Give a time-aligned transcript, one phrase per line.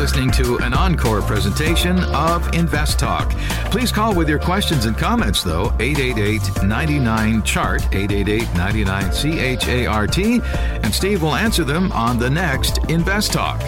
[0.00, 3.32] Listening to an encore presentation of Invest Talk.
[3.70, 10.94] Please call with your questions and comments, though, 888 99 Chart, 888 99 CHART, and
[10.94, 13.60] Steve will answer them on the next Invest Talk.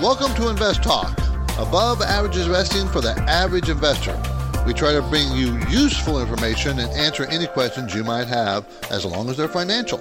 [0.00, 1.18] Welcome to Invest Talk,
[1.58, 4.16] above average investing for the average investor.
[4.64, 9.04] We try to bring you useful information and answer any questions you might have as
[9.04, 10.00] long as they're financial.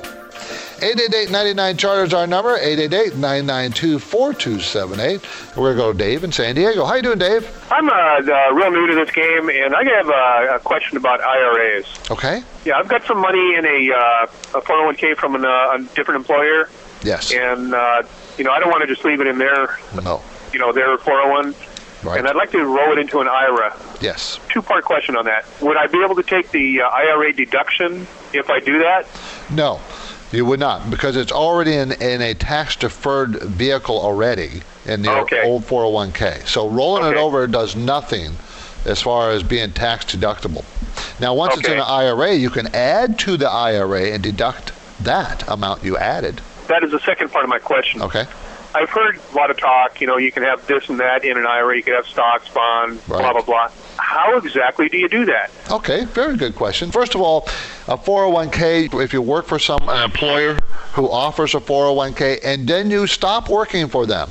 [0.80, 5.56] 888-99 Charter is our number, 888-992-4278.
[5.56, 6.86] We're going to go to Dave in San Diego.
[6.86, 7.48] How you doing, Dave?
[7.72, 11.22] I'm uh, uh, real new to this game, and I have uh, a question about
[11.22, 11.86] IRAs.
[12.12, 12.44] Okay.
[12.66, 16.20] Yeah, I've got some money in a, uh, a 401k from an, uh, a different
[16.22, 16.70] employer,
[17.04, 17.32] Yes.
[17.34, 18.04] and uh,
[18.38, 20.22] you know I don't want to just leave it in their, No.
[20.54, 21.54] you know, their 401,
[22.04, 22.20] Right.
[22.20, 23.76] and I'd like to roll it into an IRA.
[24.02, 24.40] Yes.
[24.50, 28.50] Two-part question on that: Would I be able to take the uh, IRA deduction if
[28.50, 29.06] I do that?
[29.50, 29.80] No,
[30.34, 35.12] you would not because it's already in, in a tax deferred vehicle already in the
[35.12, 35.42] Okay.
[35.44, 36.46] old 401k.
[36.48, 38.36] So rolling it over does nothing
[38.86, 40.66] as far as being tax deductible.
[41.20, 45.48] Now, once it's in an IRA, you can add to the IRA and deduct that
[45.48, 46.42] amount you added.
[46.68, 48.02] That is the second part of my question.
[48.02, 48.26] Okay.
[48.76, 50.02] I've heard a lot of talk.
[50.02, 51.78] You know, you can have this and that in an IRA.
[51.78, 53.20] You can have stocks, bonds, Right.
[53.22, 53.70] blah blah blah.
[53.98, 55.52] How exactly do you do that?
[55.72, 56.92] Okay, very good question.
[56.92, 57.48] First of all,
[57.88, 60.58] a 401k, if you work for some an employer
[60.94, 64.30] who offers a 401k and then you stop working for them,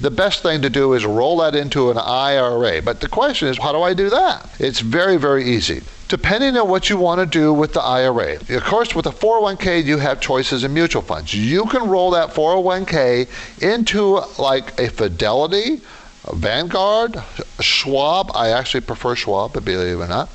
[0.00, 2.82] the best thing to do is roll that into an IRA.
[2.82, 4.48] But the question is, how do I do that?
[4.58, 5.82] It's very, very easy.
[6.14, 8.36] Depending on what you want to do with the IRA.
[8.36, 11.34] Of course, with a 401k, you have choices in mutual funds.
[11.34, 13.26] You can roll that 401k
[13.60, 15.80] into like a Fidelity,
[16.26, 17.20] a Vanguard,
[17.58, 18.30] Schwab.
[18.32, 20.28] I actually prefer Schwab, but believe it or not.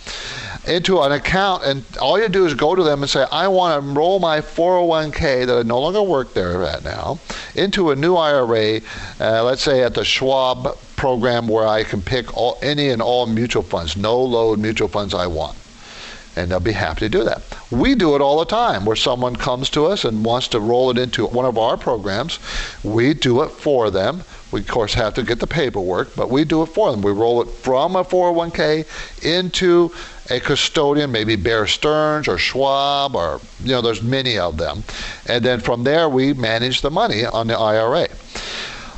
[0.67, 3.81] Into an account, and all you do is go to them and say, I want
[3.81, 7.19] to enroll my 401k that I no longer work there at now
[7.55, 8.81] into a new IRA,
[9.21, 13.25] uh, let's say at the Schwab program where I can pick all, any and all
[13.27, 15.55] mutual funds, no load mutual funds I want
[16.35, 17.41] and they'll be happy to do that.
[17.71, 20.89] We do it all the time where someone comes to us and wants to roll
[20.89, 22.39] it into one of our programs.
[22.83, 24.23] We do it for them.
[24.51, 27.01] We, of course, have to get the paperwork, but we do it for them.
[27.01, 28.85] We roll it from a 401k
[29.23, 29.91] into
[30.29, 34.83] a custodian, maybe Bear Stearns or Schwab, or, you know, there's many of them.
[35.27, 38.07] And then from there, we manage the money on the IRA.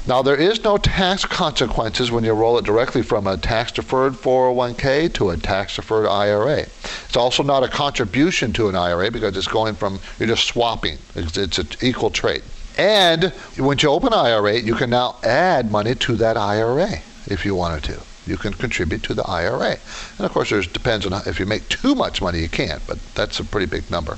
[0.08, 4.14] Now, there is no tax consequences when you roll it directly from a tax deferred
[4.14, 6.62] 401k to a tax deferred IRA.
[6.62, 10.98] It's also not a contribution to an IRA because it's going from, you're just swapping.
[11.14, 12.42] It's, it's an equal trade.
[12.80, 16.94] And once you open an IRA, you can now add money to that IRA
[17.28, 18.02] if you wanted to.
[18.26, 19.78] You can contribute to the IRA.
[20.18, 22.98] And of course, there's depends on if you make too much money, you can't, but
[23.14, 24.18] that's a pretty big number.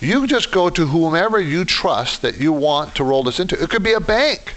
[0.00, 3.60] You just go to whomever you trust that you want to roll this into.
[3.62, 4.54] It could be a bank.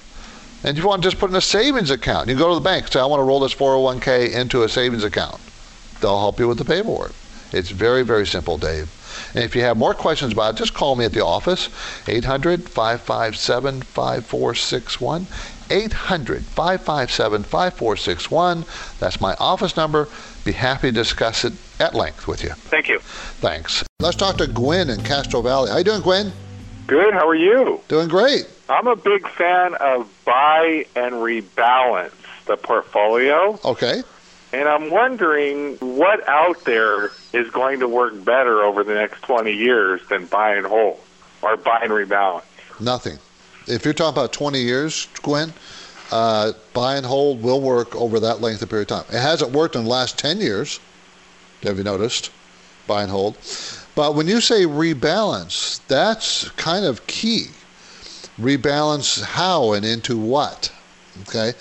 [0.64, 2.86] And you want to just put in a savings account, you go to the bank
[2.86, 5.40] and say, I want to roll this 401k into a savings account.
[6.02, 7.14] They'll help you with the paperwork.
[7.52, 8.92] It's very, very simple, Dave.
[9.34, 11.70] And if you have more questions about it, just call me at the office,
[12.08, 15.28] 800 557 5461.
[15.70, 18.66] 800 557 5461.
[19.00, 20.08] That's my office number.
[20.46, 22.52] Be happy to discuss it at length with you.
[22.52, 23.00] Thank you.
[23.00, 23.84] Thanks.
[24.00, 25.70] Let's talk to Gwen in Castro Valley.
[25.70, 26.32] How you doing, Gwen?
[26.88, 27.14] Good.
[27.14, 27.82] How are you?
[27.90, 28.48] Doing great.
[28.70, 32.12] I'm a big fan of buy and rebalance
[32.46, 34.04] the portfolio, Okay.
[34.54, 39.52] and I'm wondering what out there is going to work better over the next 20
[39.52, 41.00] years than buy and hold
[41.42, 42.44] or buy and rebalance.
[42.80, 43.20] Nothing.
[43.68, 45.54] If you're talking about 20 years, Gwen,
[46.12, 49.16] uh, buy and hold will work over that length of period of time.
[49.16, 50.80] It hasn't worked in the last 10 years.
[51.64, 52.32] Have you noticed?
[52.86, 53.38] Buy and hold.
[53.96, 57.48] But when you say rebalance, that's kind of key.
[58.40, 60.72] Rebalance how and into what?
[61.24, 61.54] Okay.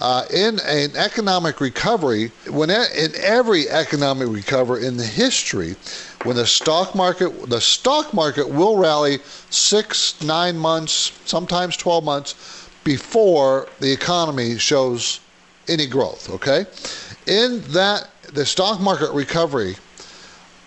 [0.00, 5.74] Uh, in an economic recovery, when in every economic recovery in the history,
[6.22, 9.18] when the stock market the stock market will rally
[9.50, 15.20] six, nine months, sometimes twelve months before the economy shows
[15.68, 16.30] any growth.
[16.30, 16.64] Okay,
[17.26, 19.76] in that the stock market recovery,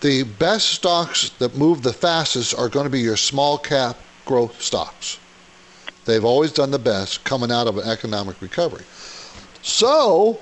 [0.00, 3.96] the best stocks that move the fastest are going to be your small cap
[4.26, 5.18] growth stocks.
[6.04, 8.84] They've always done the best coming out of an economic recovery.
[9.62, 10.38] So,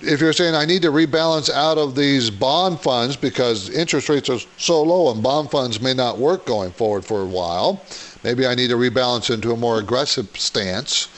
[0.00, 4.28] if you're saying I need to rebalance out of these bond funds because interest rates
[4.30, 7.84] are so low and bond funds may not work going forward for a while,
[8.22, 11.08] maybe I need to rebalance into a more aggressive stance.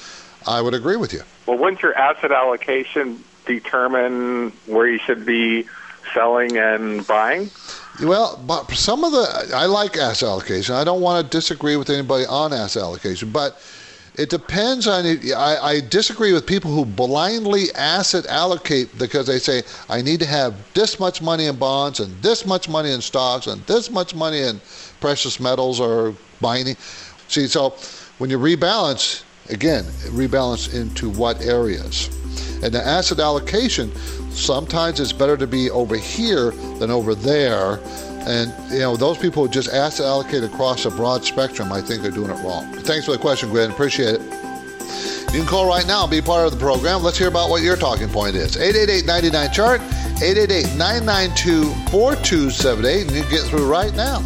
[0.46, 1.22] I would agree with you.
[1.46, 5.66] Well, wouldn't your asset allocation determine where you should be
[6.14, 7.50] selling and buying?
[8.00, 10.74] Well, but some of the I like asset allocation.
[10.74, 13.60] I don't want to disagree with anybody on asset allocation, but
[14.16, 15.04] it depends on.
[15.04, 20.26] I, I disagree with people who blindly asset allocate because they say I need to
[20.26, 24.14] have this much money in bonds and this much money in stocks and this much
[24.14, 24.60] money in
[25.00, 26.76] precious metals or mining.
[27.28, 27.76] See, so
[28.18, 32.08] when you rebalance, again, rebalance into what areas.
[32.62, 33.94] And the asset allocation,
[34.30, 37.78] sometimes it's better to be over here than over there.
[38.28, 42.04] And you know, those people who just asset allocate across a broad spectrum, I think
[42.04, 42.72] are doing it wrong.
[42.72, 43.70] Thanks for the question, Gwen.
[43.70, 44.20] Appreciate it.
[45.32, 47.02] You can call right now and be part of the program.
[47.02, 48.56] Let's hear about what your talking point is.
[48.56, 49.82] 888-99 chart,
[50.20, 54.22] 888-992-4278, and you get through right now.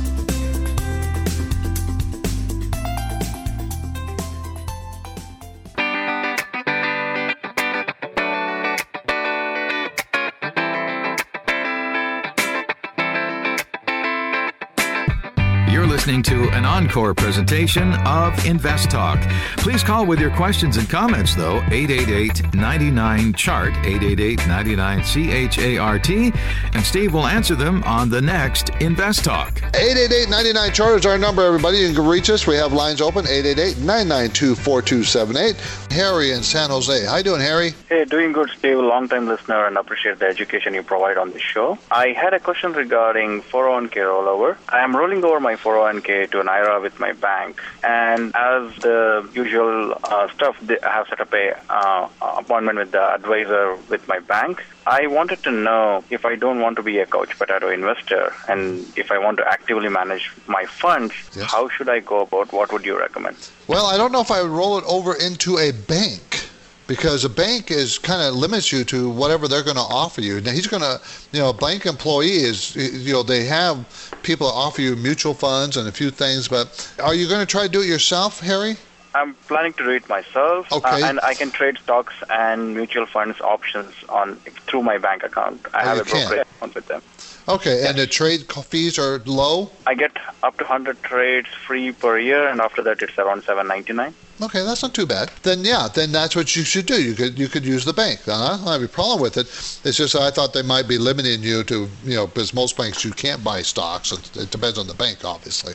[16.01, 19.21] Listening to an encore presentation of Invest Talk.
[19.59, 26.85] Please call with your questions and comments, though, 888 99 Chart, 888 99 CHART, and
[26.85, 29.63] Steve will answer them on the next Invest Talk.
[29.75, 31.79] 888 99 Chart is our number, everybody.
[31.79, 32.47] You can reach us.
[32.47, 35.57] We have lines open 888 992 4278.
[35.91, 37.05] Harry in San Jose.
[37.05, 37.75] How you doing, Harry?
[37.89, 38.79] Hey, doing good, Steve.
[38.79, 41.79] Long time listener and appreciate the education you provide on the show.
[41.91, 44.57] I had a question regarding 401k rollover.
[44.69, 47.61] I am rolling over my 401 401k to an IRA with my bank.
[47.83, 53.15] And as the usual uh, stuff, I have set up a uh, appointment with the
[53.15, 54.63] advisor with my bank.
[54.91, 58.85] I wanted to know if I don't want to be a couch potato investor and
[58.99, 61.49] if I want to actively manage my funds, yes.
[61.49, 62.53] how should I go about?
[62.53, 63.37] What would you recommend?
[63.69, 66.49] Well, I don't know if I would roll it over into a bank
[66.89, 70.41] because a bank is kind of limits you to whatever they're going to offer you.
[70.41, 71.01] Now he's going to,
[71.31, 73.87] you know, a bank employee is, you know, they have
[74.25, 77.63] people offer you mutual funds and a few things, but are you going to try
[77.63, 78.75] to do it yourself, Harry?
[79.15, 81.03] I'm planning to do it myself, uh, okay.
[81.03, 84.37] Uh, and I can trade stocks and mutual funds options on
[84.67, 85.67] through my bank account.
[85.75, 87.03] I oh, have a brokerage account with them.
[87.49, 89.73] Okay, and the trade fees are low.
[89.87, 94.15] I get up to 100 trades free per year, and after that, it's around 7.99.
[94.43, 95.31] Okay, that's not too bad.
[95.43, 97.03] Then yeah, then that's what you should do.
[97.03, 98.27] You could you could use the bank.
[98.27, 99.47] I don't have a problem with it.
[99.87, 103.05] It's just I thought they might be limiting you to you know because most banks
[103.05, 104.13] you can't buy stocks.
[104.13, 105.75] It depends on the bank, obviously.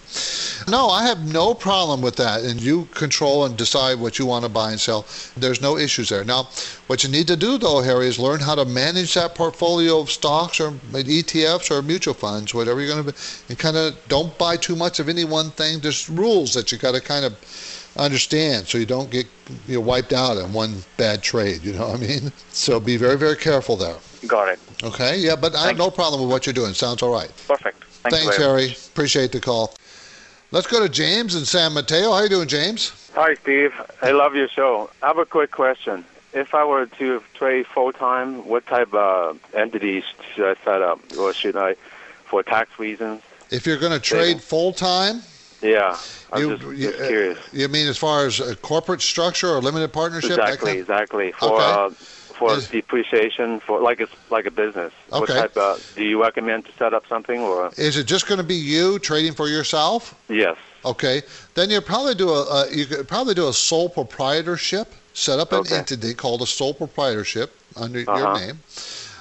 [0.67, 4.45] No, I have no problem with that, and you control and decide what you want
[4.45, 5.05] to buy and sell.
[5.37, 6.23] There's no issues there.
[6.23, 6.49] Now,
[6.87, 10.09] what you need to do though, Harry, is learn how to manage that portfolio of
[10.09, 13.17] stocks or ETFs or mutual funds, whatever you're going to be,
[13.49, 15.81] and kind of don't buy too much of any one thing.
[15.81, 17.35] There's rules that you got to kind of
[17.97, 19.27] understand so you don't get
[19.67, 21.63] you know, wiped out in one bad trade.
[21.63, 22.31] You know what I mean?
[22.55, 23.97] So be very, very careful there.
[24.27, 24.59] Got it.
[24.81, 26.73] Okay, yeah, but I have no problem with what you're doing.
[26.73, 27.29] Sounds all right.
[27.47, 27.83] Perfect.
[27.83, 28.69] Thank Thanks, Harry.
[28.69, 28.87] Much.
[28.87, 29.75] Appreciate the call.
[30.51, 32.13] Let's go to James in San Mateo.
[32.13, 33.11] How you doing, James?
[33.13, 33.73] Hi, Steve.
[34.01, 34.89] I love your show.
[35.03, 36.05] I have a quick question.
[36.33, 40.99] If I were to trade full time, what type of entities should I set up,
[41.17, 41.75] or should I,
[42.23, 43.21] for tax reasons?
[43.51, 45.23] If you're going to trade full time,
[45.65, 45.97] yeah,
[46.31, 47.39] I'm you, just, you, just uh, curious.
[47.53, 50.31] You mean as far as a corporate structure or limited partnership?
[50.31, 51.31] Exactly, exactly.
[51.33, 51.63] For okay.
[51.63, 54.93] uh, for Is, depreciation, for like it's like a business.
[55.11, 55.19] Okay.
[55.19, 57.71] What type of, do you recommend to set up something or?
[57.77, 60.19] Is it just going to be you trading for yourself?
[60.29, 60.57] Yes.
[60.83, 61.23] Okay,
[61.55, 64.93] then you probably do a, a you could probably do a sole proprietorship.
[65.13, 65.77] Set up an okay.
[65.77, 68.17] entity called a sole proprietorship under uh-huh.
[68.17, 68.59] your name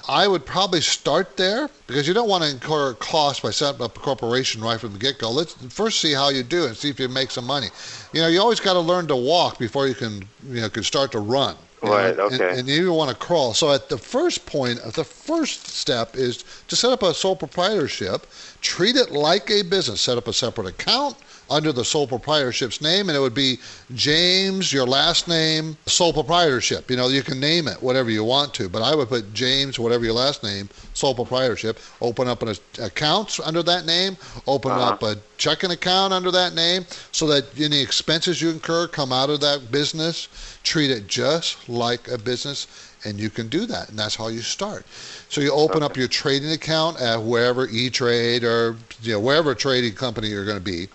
[0.07, 3.97] I would probably start there because you don't want to incur costs by setting up
[3.97, 5.31] a corporation right from the get go.
[5.31, 7.67] Let's first see how you do and see if you make some money.
[8.13, 10.83] You know, you always got to learn to walk before you can, you know, can
[10.83, 11.55] start to run.
[11.81, 12.15] Right.
[12.15, 12.25] Know?
[12.25, 12.49] Okay.
[12.49, 13.53] And, and, you want to crawl.
[13.53, 17.35] So at the first point, at the first step is to set up a sole
[17.35, 18.27] proprietorship.
[18.61, 20.01] Treat it like a business.
[20.01, 21.17] Set up a separate account
[21.49, 23.59] under the sole proprietorship's name, and it would be
[23.93, 26.89] James, your last name, sole proprietorship.
[26.89, 29.77] You know, you can name it whatever you want to, but I would put James,
[29.77, 31.79] whatever your last name, sole proprietorship.
[32.01, 34.17] Open up an account under that name.
[34.47, 34.91] Open uh-huh.
[34.91, 39.29] up a checking account under that name, so that any expenses you incur come out
[39.29, 40.27] of that business.
[40.63, 44.41] Treat it just like a business, and you can do that, and that's how you
[44.41, 44.85] start.
[45.29, 45.85] So you open okay.
[45.85, 50.45] up your trading account at wherever E Trade or you know wherever trading company you're
[50.45, 50.87] going to be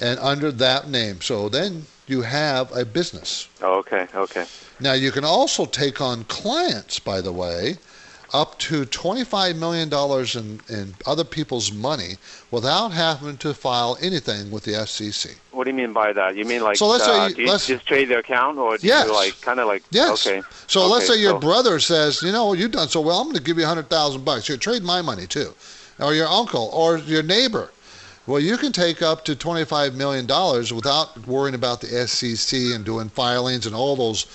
[0.00, 1.20] and under that name.
[1.20, 3.48] So then you have a business.
[3.60, 4.46] Oh, okay, okay.
[4.80, 7.76] Now you can also take on clients, by the way,
[8.34, 9.88] up to $25 million
[10.36, 12.16] in, in other people's money
[12.50, 15.34] without having to file anything with the SEC.
[15.52, 16.36] What do you mean by that?
[16.36, 18.58] You mean like So let's say uh, you- do you let's- just trade the account,
[18.58, 19.06] or do Yes.
[19.06, 20.26] you like kind of like Yes.
[20.26, 20.42] okay?
[20.66, 23.24] So let's Okay, say your so- brother says, you know, you've done so well, I'm
[23.28, 24.48] going to give you a hundred thousand bucks.
[24.48, 25.54] You trade my money too,
[25.98, 27.70] or your uncle, or your neighbor.
[28.26, 32.84] Well, you can take up to twenty-five million dollars without worrying about the SEC and
[32.84, 34.26] doing filings and all those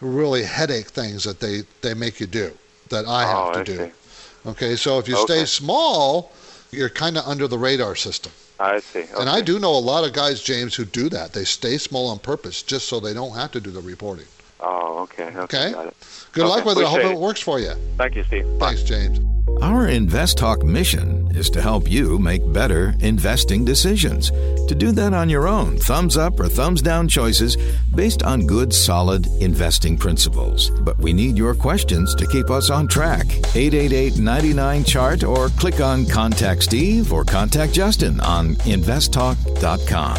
[0.00, 2.50] really headache things that they they make you do
[2.88, 3.76] that I have Oh, to I do.
[3.76, 3.92] see.
[4.50, 6.32] Okay, so if you stay small,
[6.70, 8.32] you're kind of under the radar system.
[8.58, 9.04] I see.
[9.18, 11.32] And I do know a lot of guys, James, who do that.
[11.32, 14.26] They stay small on purpose just so they don't have to do the reporting.
[14.60, 15.24] Oh, okay.
[15.24, 15.38] Okay.
[15.38, 15.72] Okay.
[15.72, 15.96] Got it.
[16.32, 16.84] Good Okay, luck with it.
[16.84, 17.18] I hope it it.
[17.18, 17.72] works for you.
[17.96, 18.44] Thank you, Steve.
[18.58, 18.68] Bye.
[18.74, 19.20] Thanks, James.
[19.62, 24.30] Our Invest Talk mission is to help you make better investing decisions.
[24.68, 27.56] To do that on your own, thumbs up or thumbs down choices
[27.94, 30.68] based on good, solid investing principles.
[30.70, 33.26] But we need your questions to keep us on track.
[33.54, 40.16] 888 99 Chart or click on Contact Steve or Contact Justin on investtalk.com.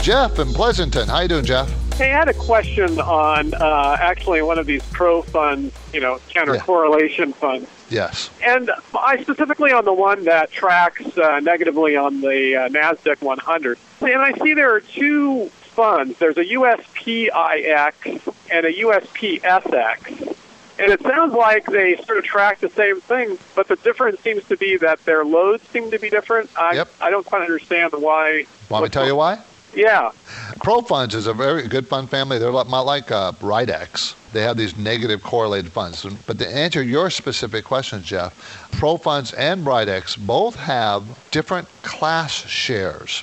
[0.00, 1.08] Jeff in Pleasanton.
[1.08, 1.72] How you doing, Jeff?
[1.96, 6.18] Hey, I had a question on uh, actually one of these pro funds, you know,
[6.28, 6.60] counter Yeah.
[6.60, 7.68] correlation funds.
[7.88, 8.30] Yes.
[8.42, 13.78] And I specifically on the one that tracks uh, negatively on the uh, NASDAQ 100.
[14.00, 16.18] And I see there are two funds.
[16.18, 20.36] There's a USPIX and a USPSX.
[20.80, 24.42] And it sounds like they sort of track the same thing, but the difference seems
[24.48, 26.50] to be that their loads seem to be different.
[26.58, 26.88] I, Yep.
[27.00, 28.46] I don't quite understand why.
[28.68, 29.38] Want me to tell you why?
[29.74, 30.12] Yeah.
[30.62, 32.38] Pro funds is a very good fund family.
[32.38, 34.14] They're like, like uh, Rydex.
[34.32, 36.04] They have these negative correlated funds.
[36.26, 42.32] But to answer your specific question, Jeff, Pro funds and Rydex both have different class
[42.32, 43.20] shares.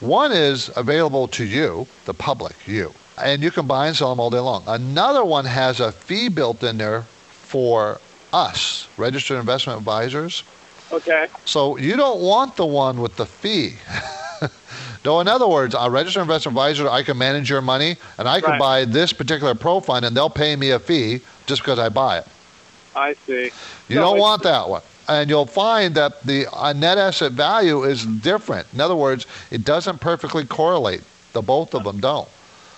[0.00, 4.20] One is available to you, the public, you, and you can buy and sell them
[4.20, 4.62] all day long.
[4.66, 8.00] Another one has a fee built in there for
[8.32, 10.42] us, registered investment advisors.
[10.92, 11.26] Okay.
[11.44, 13.76] So you don't want the one with the fee.
[15.06, 18.40] no, in other words, a registered investment advisor, I can manage your money and I
[18.40, 18.58] can Right.
[18.58, 22.18] buy this particular pro fund and they'll pay me a fee just because I buy
[22.18, 22.26] it.
[22.96, 23.44] I see.
[23.88, 24.82] You So don't want that one.
[25.08, 28.66] And you'll find that the uh, net asset value is different.
[28.74, 31.02] In other words, it doesn't perfectly correlate.
[31.34, 32.28] The both of them don't.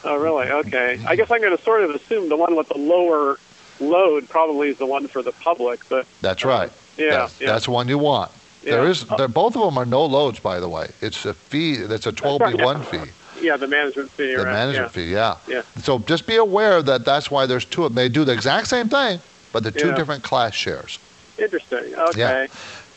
[0.04, 0.48] Oh, really?
[0.50, 1.00] Okay.
[1.06, 3.38] I guess I'm going to sort of assume the one with the lower
[3.80, 6.70] load probably is the one for the public, but That's right.
[6.98, 7.46] yeah, That's, yeah.
[7.46, 8.30] that's one you want.
[8.68, 8.90] There Yeah.
[8.90, 10.88] is, there, both of them are no loads, by the way.
[11.00, 11.76] It's a fee.
[11.76, 13.10] That's a 12b1 fee.
[13.40, 14.32] yeah, the management fee.
[14.34, 14.52] The right?
[14.52, 15.02] management yeah.
[15.02, 15.36] fee, yeah.
[15.46, 15.62] Yeah.
[15.82, 17.96] So just be aware that that's why there's two of them.
[17.96, 19.20] They do the exact same thing,
[19.52, 19.94] but they're two Yeah.
[19.94, 20.98] different class shares.
[21.38, 21.94] Interesting.
[21.94, 22.18] Okay.
[22.20, 22.46] Yeah.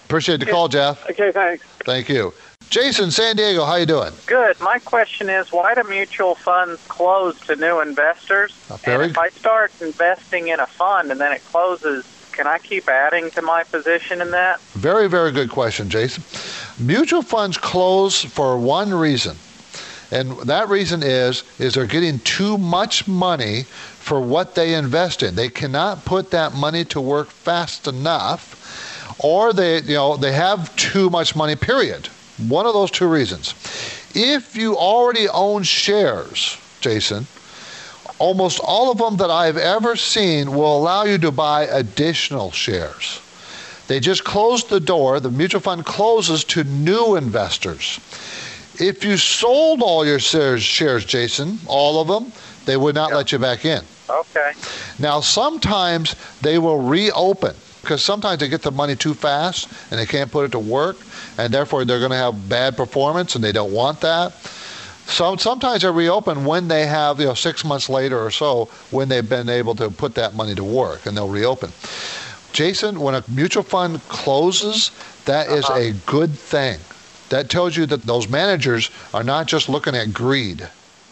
[0.06, 1.10] Appreciate the call, Jeff.
[1.10, 1.32] Okay.
[1.32, 1.63] Thanks.
[1.86, 2.34] Thank you.
[2.70, 4.12] Jason, San Diego, how you doing?
[4.25, 4.60] Good.
[4.62, 8.54] My question is, why do mutual funds close to new investors?
[8.86, 12.58] Very and if I start investing in a fund and then it closes, can I
[12.58, 14.60] keep adding to my position in that?
[14.74, 16.24] Very, very good question, Jason.
[16.84, 19.38] Mutual funds close for one reason.
[20.12, 25.36] And that reason is is they're getting too much money for what they invest in.
[25.36, 28.58] They cannot put that money to work fast enough
[29.24, 32.08] or they you know they have too much money period.
[32.48, 33.54] One of those two reasons.
[34.14, 37.28] If you already own shares, Jason,
[38.22, 43.20] almost all of them that I've ever seen will allow you to buy additional shares.
[43.88, 45.20] They just closed the door.
[45.20, 48.00] The mutual fund closes to new investors.
[48.80, 52.32] If you sold all your shares, shares, Jason, all of them,
[52.66, 53.82] they would not let you back in.
[54.08, 54.51] Okay.
[55.00, 60.06] Now, sometimes they will reopen because sometimes they get the money too fast and they
[60.06, 60.98] can't put it to work,
[61.40, 64.34] and therefore they're going to have bad performance and they don't want that.
[65.12, 69.10] So sometimes they reopen when they have, you know, six months later or so, when
[69.10, 71.72] they've been able to put that money to work, and they'll reopen.
[72.53, 74.91] Jason, when a mutual fund closes,
[75.25, 75.80] that is uh-huh.
[75.80, 76.80] a good thing.
[77.30, 80.68] That tells you that those managers are not just looking at greed.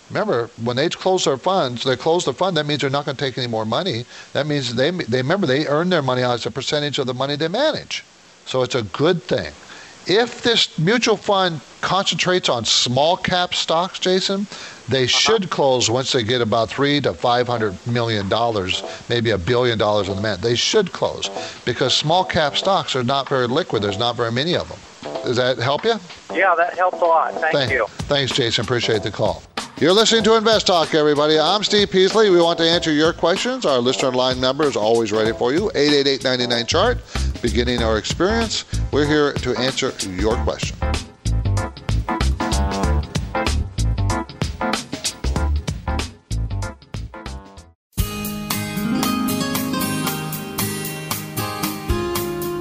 [0.09, 2.57] Remember, when they close their funds, they close the fund.
[2.57, 4.05] That means they're not going to take any more money.
[4.33, 7.35] That means they they remember they earn their money as a percentage of the money
[7.35, 8.03] they manage.
[8.45, 9.53] So it's a good thing.
[10.09, 14.47] If this mutual fund concentrates on small cap stocks, Jason,
[14.87, 15.07] they uh-huh.
[15.07, 19.77] should close once they get about three to five hundred million dollars, maybe a billion
[19.77, 20.41] dollars in the man.
[20.41, 21.29] They should close
[21.63, 23.83] because small cap stocks are not very liquid.
[23.83, 24.79] There's not very many of them.
[25.23, 25.95] Does that help you?
[26.33, 27.33] Yeah, that helps a lot.
[27.35, 27.85] Thank Thank- you.
[28.09, 28.65] Thanks, Jason.
[28.65, 29.43] Appreciate the call.
[29.79, 31.39] You're listening to Invest Talk, everybody.
[31.39, 32.29] I'm Steve Peasley.
[32.29, 33.65] We want to answer your questions.
[33.65, 36.97] Our listener line number is always ready for you 888 99 chart.
[37.41, 40.75] Beginning our experience, we're here to answer your question.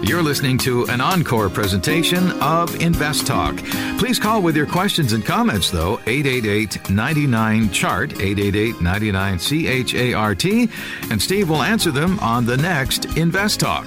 [0.09, 3.59] You're listening to an encore presentation of Invest Talk.
[3.99, 9.95] Please call with your questions and comments, though, 888 99 Chart, 888 99 C H
[9.95, 10.71] A R T,
[11.11, 13.87] and Steve will answer them on the next Invest Talk.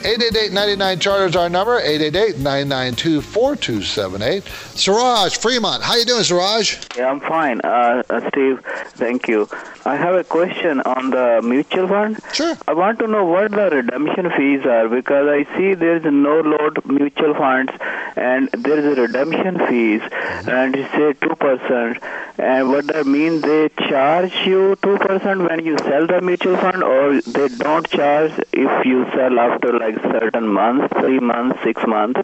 [0.00, 6.78] 888-99 chart is our number 888-992-4278 Siraj Fremont how you doing Siraj?
[6.96, 7.60] Yeah I'm fine.
[7.60, 8.60] Uh, uh, Steve
[8.94, 9.46] thank you.
[9.84, 12.18] I have a question on the mutual fund.
[12.32, 12.56] Sure.
[12.66, 16.40] I want to know what the redemption fees are because I see there is no
[16.40, 17.70] load mutual funds
[18.16, 20.48] and there is a redemption fees mm-hmm.
[20.48, 21.98] and you say 2%
[22.40, 27.20] and what that mean they charge you 2% when you sell the mutual fund or
[27.20, 32.20] they don't charge if you sell after like like certain months, three months, six months.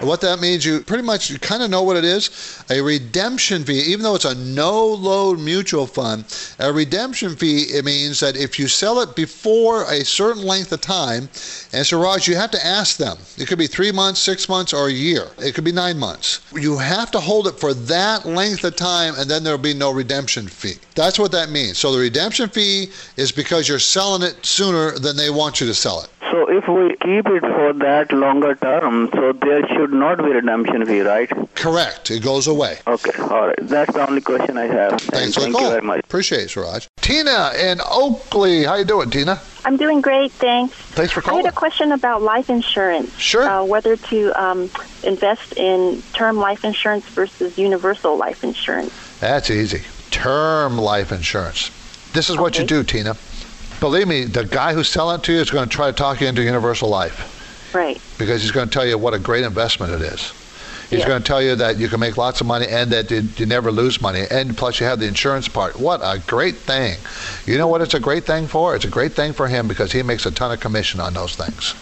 [0.00, 2.62] What that means, you pretty much you kind of know what it is.
[2.70, 6.24] A redemption fee, even though it's a no-load mutual fund,
[6.58, 10.80] a redemption fee it means that if you sell it before a certain length of
[10.80, 11.28] time,
[11.72, 13.16] and so Raj, you have to ask them.
[13.36, 15.28] It could be three months, six months, or a year.
[15.38, 16.40] It could be nine months.
[16.54, 19.74] You have to hold it for that length of time, and then there will be
[19.74, 20.74] no redemption fee.
[20.94, 21.78] That's what that means.
[21.78, 25.74] So the redemption fee is because you're selling it sooner than they want you to
[25.74, 26.10] sell it.
[26.30, 30.86] So if we keep it for that longer term, so there should not be redemption
[30.86, 31.28] fee, right?
[31.56, 32.10] Correct.
[32.10, 32.78] It goes away.
[32.86, 33.20] Okay.
[33.20, 33.58] All right.
[33.62, 35.00] That's the only question I have.
[35.00, 35.62] Thanks for the call.
[35.62, 36.00] you very much.
[36.00, 36.86] Appreciate it, Siraj.
[37.00, 38.64] Tina in Oakley.
[38.64, 39.40] How you doing, Tina?
[39.64, 40.74] I'm doing great, thanks.
[40.74, 41.44] Thanks for calling.
[41.44, 43.14] I had a question about life insurance.
[43.18, 43.42] Sure.
[43.48, 44.70] Uh, whether to um,
[45.02, 48.92] invest in term life insurance versus universal life insurance.
[49.20, 49.82] That's easy.
[50.10, 51.70] Term life insurance.
[52.12, 53.16] This is what you do, Tina
[53.80, 56.20] believe me, the guy who's selling it to you is going to try to talk
[56.20, 57.72] you into universal life.
[57.74, 58.00] Right.
[58.18, 60.32] Because he's going to tell you what a great investment it is.
[60.90, 63.22] He's going to tell you that you can make lots of money and that you,
[63.36, 64.24] you, never lose money.
[64.28, 65.78] And plus, you have the insurance part.
[65.78, 66.98] What a great thing.
[67.46, 68.74] You know what it's a great thing for?
[68.74, 71.36] It's a great thing for him because he makes a ton of commission on those
[71.36, 71.76] things.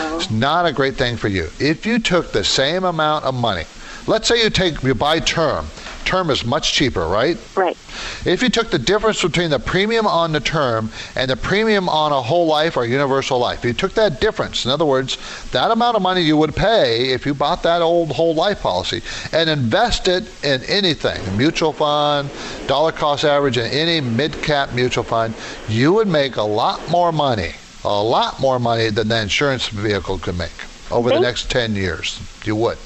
[0.00, 0.16] Oh.
[0.16, 1.50] It's not a great thing for you.
[1.60, 3.64] If you took the same amount of money,
[4.08, 5.68] let's say you take you buy term
[6.08, 7.36] term is much cheaper, right?
[7.54, 7.76] Right.
[8.24, 12.12] If you took the difference between the premium on the term and the premium on
[12.12, 15.18] a whole life or universal life, if you took that difference, in other words,
[15.50, 19.02] that amount of money you would pay if you bought that old whole life policy
[19.32, 22.30] and invest it in anything, a mutual fund,
[22.66, 25.34] dollar cost average in any mid cap mutual fund,
[25.68, 27.52] you would make a lot more money,
[27.84, 30.58] a lot more money than the insurance vehicle could make
[30.90, 32.18] over the next 10 years.
[32.44, 32.78] You would.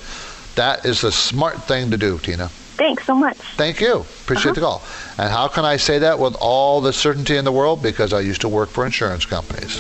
[0.57, 2.51] That is the smart thing to do, Tina.
[2.83, 3.37] Thanks so much.
[3.37, 4.01] Thank you.
[4.01, 4.55] Appreciate uh-huh.
[4.55, 4.83] the call.
[5.17, 7.81] And how can I say that with all the certainty in the world?
[7.81, 9.79] Because I used to work for insurance companies.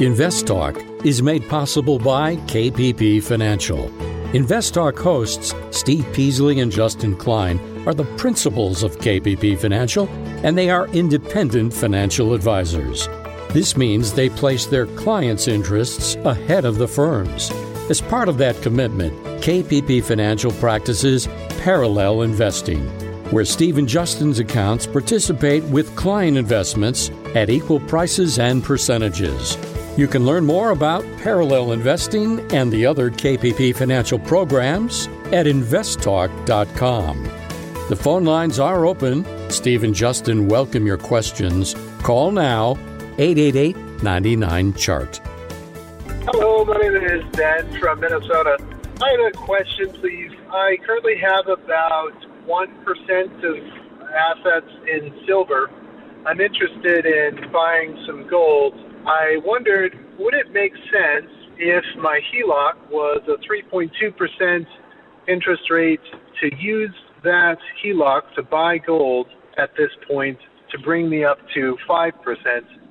[0.00, 3.88] Invest Talk is made possible by KPP Financial.
[4.36, 10.08] Invest Talk hosts Steve Peasley and Justin Klein are the principals of KPP Financial,
[10.44, 13.08] and they are independent financial advisors.
[13.50, 17.50] This means they place their clients' interests ahead of the firm's.
[17.90, 21.26] As part of that commitment, KPP Financial practices
[21.62, 22.86] parallel investing,
[23.30, 29.56] where Steve and Justin's accounts participate with client investments at equal prices and percentages.
[29.96, 37.24] You can learn more about parallel investing and the other KPP financial programs at investtalk.com.
[37.88, 39.24] The phone lines are open.
[39.50, 41.74] Steve and Justin welcome your questions.
[42.02, 42.72] Call now
[43.16, 45.20] 888 99 Chart.
[46.68, 48.58] My name is Dan from Minnesota.
[49.00, 50.30] I have a question, please.
[50.50, 52.12] I currently have about
[52.46, 53.56] 1% of
[54.12, 55.70] assets in silver.
[56.26, 58.74] I'm interested in buying some gold.
[59.06, 64.66] I wondered, would it make sense if my HELOC was a 3.2%
[65.26, 66.02] interest rate
[66.42, 70.38] to use that HELOC to buy gold at this point
[70.70, 72.12] to bring me up to 5%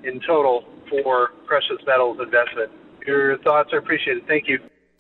[0.04, 2.72] in total for precious metals investment?
[3.08, 4.28] Your thoughts are appreciated.
[4.28, 4.60] Thank you.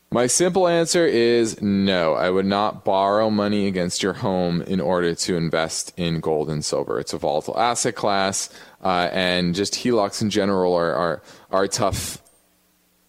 [0.10, 2.13] My simple answer is no.
[2.13, 6.63] I would not borrow money against your home in order to invest in gold and
[6.63, 6.98] silver.
[6.98, 8.50] It's a volatile asset class,
[8.82, 12.22] uh, and just HELOCs in general are, are, are tough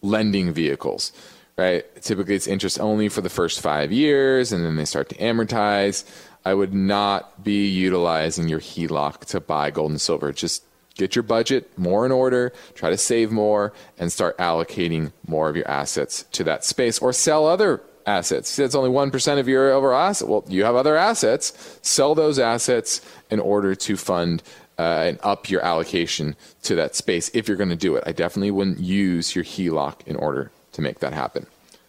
[0.03, 1.13] lending vehicles,
[1.57, 1.85] right?
[2.03, 6.05] Typically, it's interest only for the first five years, and then they start to amortize.
[6.45, 10.33] I would not be utilizing your HELOC to buy gold and silver.
[10.33, 10.65] Just
[10.99, 15.57] get your budget more in order, try to save more, and start allocating more of
[15.57, 18.59] your assets to that space or sell other assets.
[18.59, 20.29] It's only 1% of your overall asset.
[20.29, 21.79] Well, you have other assets.
[21.83, 24.43] Sell those assets in order to fund
[24.79, 28.05] uh, and up your allocation to that space if you're going to do it.
[28.07, 31.47] I definitely wouldn't use your HELOC in order to make that happen.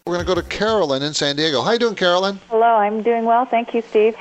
[0.10, 1.62] We're going to go to Carolyn in San Diego.
[1.62, 2.39] How you doing, Carolyn?
[2.50, 3.45] Hello, I'm doing well.
[3.45, 4.15] Thank you, Steve.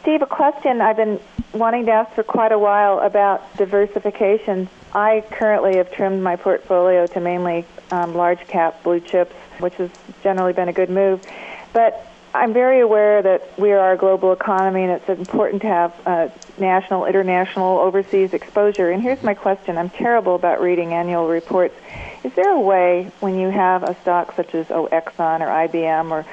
[0.00, 1.20] Steve, a question I've been
[1.52, 4.68] wanting to ask for quite a while about diversification.
[4.92, 9.90] I currently have trimmed my portfolio to mainly um, large cap blue chips, which has
[10.24, 11.24] generally been a good move.
[11.72, 15.94] But I'm very aware that we are a global economy and it's important to have
[16.04, 18.90] uh, national, international, overseas exposure.
[18.90, 21.76] And here's my question I'm terrible about reading annual reports.
[22.24, 26.10] Is there a way when you have a stock such as oh, Exxon or IBM
[26.10, 26.26] or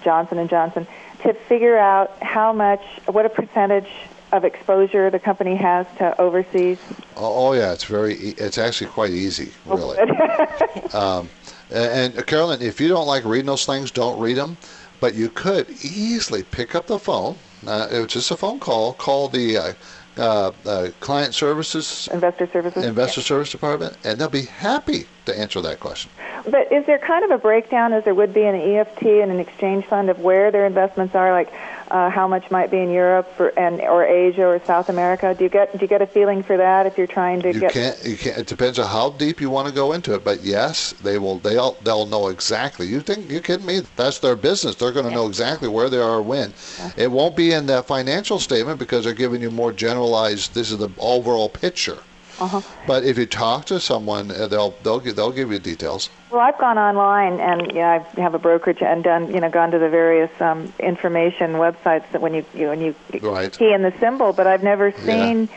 [0.00, 0.86] Johnson and Johnson
[1.22, 3.88] to figure out how much, what a percentage
[4.32, 6.78] of exposure the company has to overseas?
[7.16, 8.14] Oh, oh yeah, it's very.
[8.14, 9.98] E- it's actually quite easy, really.
[10.92, 11.28] um,
[11.70, 14.56] and, and Carolyn, if you don't like reading those things, don't read them.
[15.00, 17.36] But you could easily pick up the phone.
[17.66, 18.94] Uh, it's just a phone call.
[18.94, 19.72] Call the uh,
[20.18, 25.60] uh, uh, client services, investor services, investor service department, and they'll be happy to answer
[25.60, 26.10] that question.
[26.44, 29.30] But is there kind of a breakdown, as there would be in an EFT and
[29.30, 31.30] an exchange fund, of where their investments are?
[31.32, 31.52] Like,
[31.92, 35.34] uh, how much might be in Europe for, and or Asia or South America?
[35.34, 37.60] Do you get do you get a feeling for that if you're trying to you
[37.60, 37.72] get?
[37.72, 38.38] Can't, you can't.
[38.38, 40.24] It depends on how deep you want to go into it.
[40.24, 41.38] But yes, they will.
[41.38, 42.86] They'll they'll know exactly.
[42.86, 43.82] You think you kidding me?
[43.96, 44.76] That's their business.
[44.76, 46.54] They're going to know exactly where they are when.
[46.96, 50.54] It won't be in the financial statement because they're giving you more generalized.
[50.54, 51.98] This is the overall picture.
[52.42, 52.60] Uh-huh.
[52.88, 56.10] But if you talk to someone, uh, they'll they'll they'll give you details.
[56.28, 59.70] Well, I've gone online and yeah, I have a brokerage and done you know gone
[59.70, 63.52] to the various um, information websites that when you, you when you right.
[63.52, 65.48] key in the symbol, but I've never seen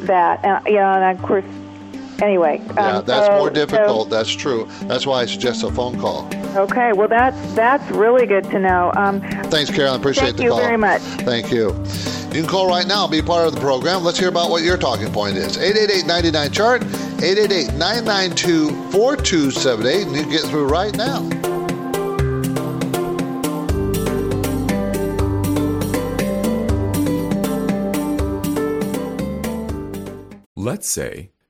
[0.00, 0.44] that.
[0.44, 1.44] And you know, and of course,
[2.22, 2.60] anyway.
[2.74, 4.10] Yeah, um, that's so- more so- difficult.
[4.10, 4.68] that's true.
[4.82, 6.28] That's why I suggest a phone call.
[6.56, 8.92] okay, well that's that's really good to know.
[8.96, 10.00] Um, Thanks, Carolyn.
[10.00, 10.60] Appreciate Thank the you call.
[10.60, 11.00] very much.
[11.00, 11.74] Thank you.
[12.32, 14.04] You can call right now, be part of the program.
[14.04, 15.56] Let's hear about what your talking point is.
[15.56, 16.82] 888 chart
[17.22, 21.22] 888 992 4278, and you can get through right now.
[30.58, 31.30] Let's say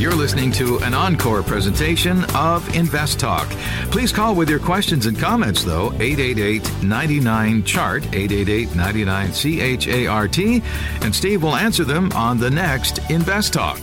[0.00, 3.46] You're listening to an encore presentation of Invest Talk.
[3.90, 10.38] Please call with your questions and comments, though, 888 99 Chart, 888 99 CHART,
[11.04, 13.78] and Steve will answer them on the next Invest Talk.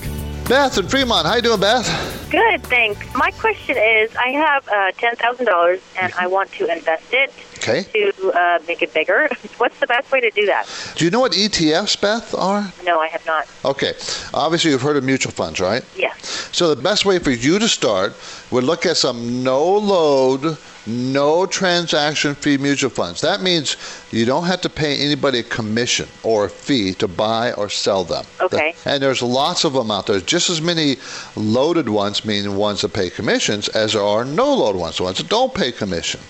[0.49, 1.27] Beth in Fremont.
[1.27, 1.85] How you doing, Beth?
[2.31, 3.13] Good, thanks.
[3.13, 7.31] My question is, I have uh, ten thousand dollars and I want to invest it
[7.67, 7.83] Okay.
[8.13, 9.27] to uh, make it bigger.
[9.57, 10.67] What's the best way to do that?
[10.95, 12.71] Do you know what ETFs, Beth, are?
[12.83, 13.47] No, I have not.
[13.65, 13.93] Okay.
[14.33, 15.83] Obviously, you've heard of mutual funds, right?
[15.95, 16.49] Yes.
[16.51, 18.13] So the best way for you to start
[18.51, 23.21] would look at some no load, no transaction fee mutual funds.
[23.21, 23.75] That means
[24.11, 28.03] you don't have to pay anybody a commission or a fee to buy or sell
[28.03, 28.25] them.
[28.39, 28.73] Okay.
[28.85, 30.19] And there's lots of them out there.
[30.21, 30.95] Just as many
[31.35, 35.17] loaded ones, meaning ones that pay commissions, as there are no load ones, the ones
[35.17, 36.21] that don't pay commission.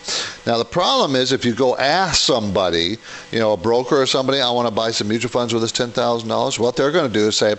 [0.46, 2.98] Now the problem is if you go ask somebody,
[3.32, 5.72] you know, a broker or somebody, I want to buy some mutual funds with this
[5.72, 7.56] ten thousand dollars, what they're going to do is say,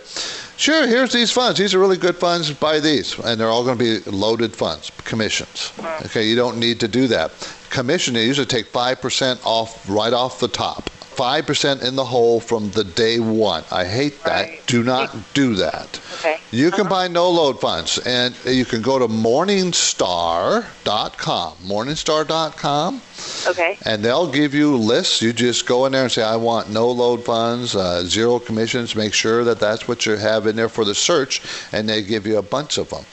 [0.59, 1.57] Sure, here's these funds.
[1.57, 2.53] These are really good funds.
[2.53, 3.17] Buy these.
[3.21, 5.73] And they're all going to be loaded funds, commissions.
[6.07, 7.31] Okay, you don't need to do that.
[7.71, 10.91] Commission, they usually take 5% off right off the top.
[11.19, 13.63] 5% in the hole from the day one.
[13.71, 14.67] I hate that.
[14.67, 16.01] Do not do that.
[16.19, 16.39] Okay.
[16.51, 16.91] You can uh-huh.
[16.91, 21.57] buy no load funds, and you can go to morningstar.com.
[21.65, 23.03] Morningstar.com.
[23.47, 23.79] Okay.
[23.85, 25.23] And they'll give you lists.
[25.23, 28.95] You just go in there and say, I want no load funds, uh, zero commissions.
[28.95, 32.27] Make sure that that's what you have in there for the search, and they give
[32.27, 33.05] you a bunch of them.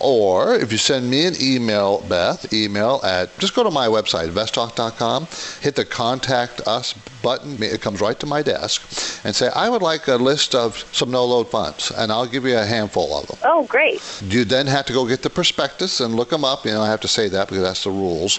[0.00, 4.28] Or if you send me an email, Beth, email at, just go to my website,
[4.28, 5.26] investtalk.com,
[5.62, 6.92] hit the contact us
[7.22, 7.62] button.
[7.62, 8.82] It comes right to my desk,
[9.24, 12.44] and say, I would like a list of some no load funds, and I'll give
[12.44, 13.38] you a handful of them.
[13.44, 14.02] Oh, great.
[14.22, 16.64] You then have to go get the prospectus and look them up.
[16.64, 18.38] You know, I have to say that because that's the rules.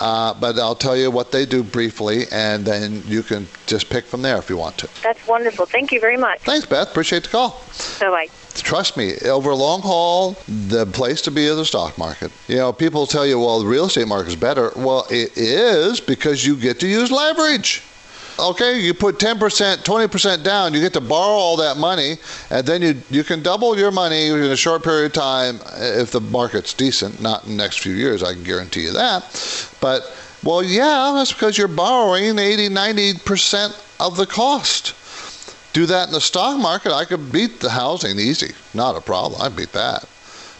[0.00, 3.88] Uh, Uh, but I'll tell you what they do briefly, and then you can just
[3.88, 4.88] pick from there if you want to.
[5.00, 5.64] That's wonderful.
[5.64, 6.40] Thank you very much.
[6.40, 6.90] Thanks, Beth.
[6.90, 7.62] Appreciate the call.
[8.00, 8.28] Bye bye.
[8.54, 12.32] Trust me, over a long haul, the place to be is the stock market.
[12.48, 14.72] You know, people tell you, well, the real estate market is better.
[14.74, 17.84] Well, it is because you get to use leverage.
[18.38, 22.18] Okay, you put 10%, 20% down, you get to borrow all that money,
[22.50, 26.00] and then you you can double your money in a short period of time uh,
[26.00, 27.20] if the market's decent.
[27.20, 29.24] Not in the next few years, I can guarantee you that.
[29.80, 30.02] But,
[30.44, 34.94] well, yeah, that's because you're borrowing 80, 90% of the cost.
[35.72, 38.54] Do that in the stock market, I could beat the housing easy.
[38.72, 39.40] Not a problem.
[39.42, 40.08] I beat that.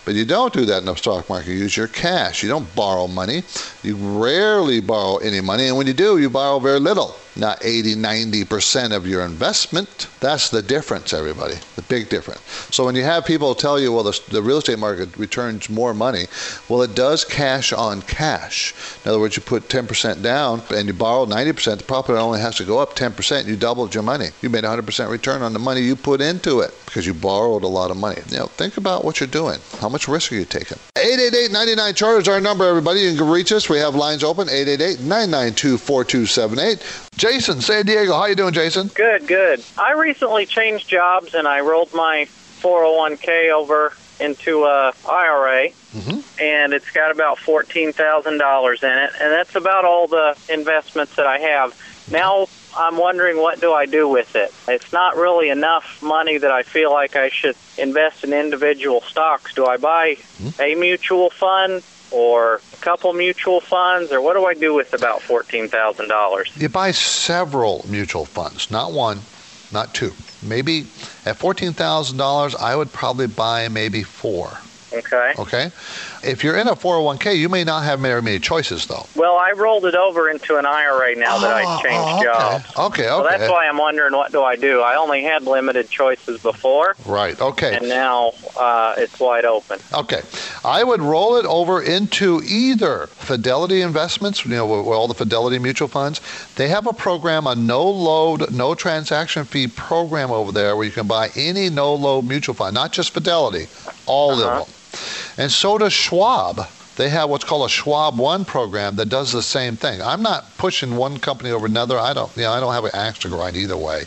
[0.04, 1.50] But you don't do that in the stock market.
[1.50, 2.42] You use your cash.
[2.42, 3.42] You don't borrow money.
[3.82, 5.68] You rarely borrow any money.
[5.68, 7.14] And when you do, you borrow very little.
[7.38, 10.08] Not 80, 90% of your investment.
[10.18, 11.54] That's the difference, everybody.
[11.76, 12.40] The big difference.
[12.74, 15.94] So when you have people tell you, well, the, the real estate market returns more
[15.94, 16.26] money,
[16.68, 18.74] well, it does cash on cash.
[19.04, 22.56] In other words, you put 10% down and you borrow 90%, the property only has
[22.56, 23.46] to go up 10%.
[23.46, 24.30] You doubled your money.
[24.42, 27.68] You made 100% return on the money you put into it because you borrowed a
[27.68, 28.20] lot of money.
[28.30, 29.60] You know, think about what you're doing.
[29.78, 30.78] How much risk are you taking?
[30.96, 32.98] 888-99 chart is our number, everybody.
[33.00, 33.68] You can reach us.
[33.68, 37.04] We have lines open, 888-992-4278.
[37.30, 38.14] Jason, San Diego.
[38.14, 38.86] How you doing, Jason?
[38.88, 39.62] Good, good.
[39.76, 42.26] I recently changed jobs and I rolled my
[42.62, 45.68] 401k over into uh, a IRA,
[46.40, 51.16] and it's got about fourteen thousand dollars in it, and that's about all the investments
[51.16, 51.78] that I have.
[52.10, 54.52] Now I'm wondering what do I do with it?
[54.66, 59.54] It's not really enough money that I feel like I should invest in individual stocks.
[59.54, 60.60] Do I buy mm-hmm.
[60.60, 65.22] a mutual fund or a couple mutual funds, or what do I do with about
[65.22, 66.50] fourteen thousand dollars?
[66.56, 69.20] You buy several mutual funds, not one,
[69.72, 70.12] not two.
[70.42, 70.86] Maybe
[71.26, 74.58] at $14,000, I would probably buy maybe four.
[74.92, 75.32] Okay.
[75.38, 75.70] Okay?
[76.22, 79.06] If you're in a 401k, you may not have very many choices, though.
[79.14, 82.24] Well, I rolled it over into an IRA now that I changed oh, okay.
[82.24, 82.78] jobs.
[82.78, 83.38] Okay, So okay.
[83.38, 84.80] that's why I'm wondering what do I do.
[84.80, 87.76] I only had limited choices before, Right, okay.
[87.76, 89.78] and now uh, it's wide open.
[89.94, 90.22] Okay.
[90.64, 95.58] I would roll it over into either Fidelity Investments, you know, where all the Fidelity
[95.58, 96.20] mutual funds.
[96.56, 100.92] They have a program, a no load, no transaction fee program over there where you
[100.92, 103.66] can buy any no load mutual fund, not just Fidelity,
[104.06, 104.74] all of them.
[105.36, 106.68] And so does Schwab.
[106.96, 110.02] They have what's called a Schwab One program that does the same thing.
[110.02, 111.96] I'm not pushing one company over another.
[111.96, 114.02] I don't, you know, I don't have an axe to grind either way.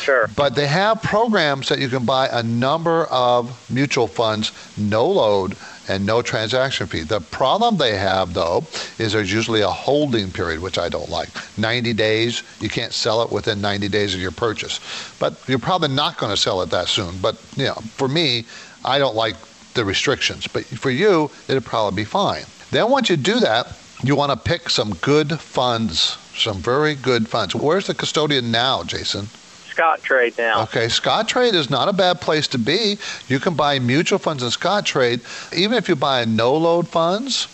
[0.00, 0.26] Sure.
[0.36, 5.54] But they have programs that you can buy a number of mutual funds, no load,
[5.86, 7.02] and no transaction fee.
[7.02, 8.64] The problem they have, though,
[8.98, 11.28] is there's usually a holding period, which I don't like.
[11.58, 14.80] 90 days, you can't sell it within 90 days of your purchase.
[15.18, 17.18] But you're probably not going to sell it that soon.
[17.18, 18.46] But, you know, for me,
[18.82, 19.36] I don't like
[19.74, 20.46] the restrictions.
[20.46, 22.44] But for you, it'll probably be fine.
[22.70, 27.28] Then once you do that, you want to pick some good funds, some very good
[27.28, 27.54] funds.
[27.54, 29.26] Where's the custodian now, Jason?
[29.74, 30.62] Scottrade now.
[30.62, 32.98] Okay, Scottrade is not a bad place to be.
[33.28, 35.20] You can buy mutual funds in Scottrade.
[35.56, 37.46] Even if you buy no load funds,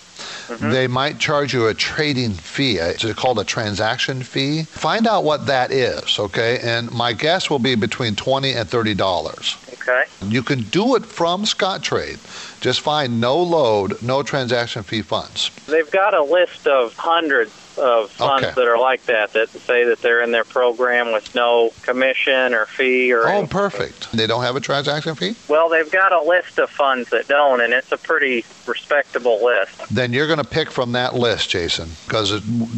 [0.46, 0.70] Mm-hmm.
[0.70, 2.76] They might charge you a trading fee.
[2.79, 4.62] It's called a transaction fee.
[4.62, 6.59] Find out what that is, okay?
[6.62, 9.57] And my guess will be between twenty and thirty dollars.
[9.88, 10.05] Okay.
[10.22, 12.18] You can do it from Scottrade.
[12.61, 15.51] Just find no load, no transaction fee funds.
[15.66, 18.54] They've got a list of hundreds of funds Okay.
[18.54, 22.66] that are like that that say that they're in their program with no commission or
[22.66, 24.12] fee or Oh, perfect.
[24.12, 25.34] They don't have a transaction fee?
[25.48, 29.88] well they've got a list of funds that don't and it's a pretty respectable list
[29.94, 32.32] Then you're going to pick from that list, Jason, because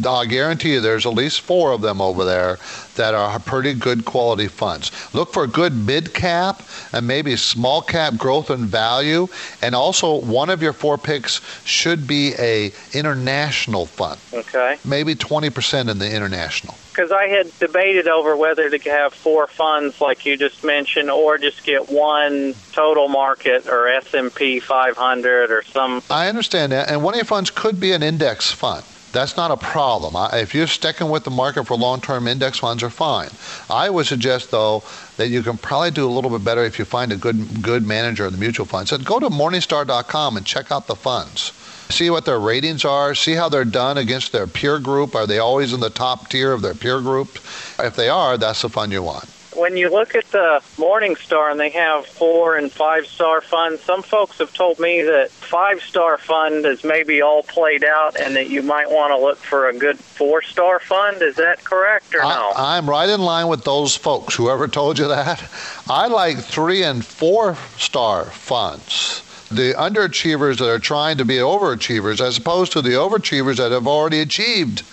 [0.05, 2.57] I guarantee you there's at least four of them over there
[2.95, 4.91] that are pretty good quality funds.
[5.15, 9.27] Look for good mid cap and maybe small cap growth and value,
[9.61, 14.19] and also one of your four picks should be a international fund.
[14.33, 16.75] okay Maybe 20% in the international.
[16.91, 21.37] because I had debated over whether to have four funds like you just mentioned or
[21.37, 27.13] just get one total market or S&P 500 or some I understand that, and one
[27.13, 28.83] of your funds could be an index fund.
[29.11, 30.15] That's not a problem.
[30.15, 33.29] I- If you're sticking with the market for long-term index funds, are fine.
[33.69, 34.83] I would suggest, though,
[35.17, 37.87] that you can probably do a little bit better if you find a good good
[37.87, 38.89] manager of the mutual funds.
[38.91, 41.53] So go to Morningstar.com and check out the funds.
[41.89, 43.15] See what their ratings are.
[43.15, 45.15] See how they're done against their peer group.
[45.15, 47.35] Are they always in the top tier of their peer group?
[47.79, 49.27] If they are, that's the fund you want.
[49.55, 54.01] when you look at the Morningstar and they have four and five star funds, some
[54.03, 58.49] folks have told me that five star fund is maybe all played out and that
[58.49, 61.21] you might want to look for a good four star fund.
[61.21, 62.51] Is that correct or no?
[62.55, 64.35] I, I'm right in line with those folks.
[64.35, 65.43] Whoever told you that,
[65.89, 69.23] I like three and four star funds.
[69.51, 73.87] The underachievers that are trying to be overachievers, as opposed to the overachievers that have
[73.87, 74.83] already achieved.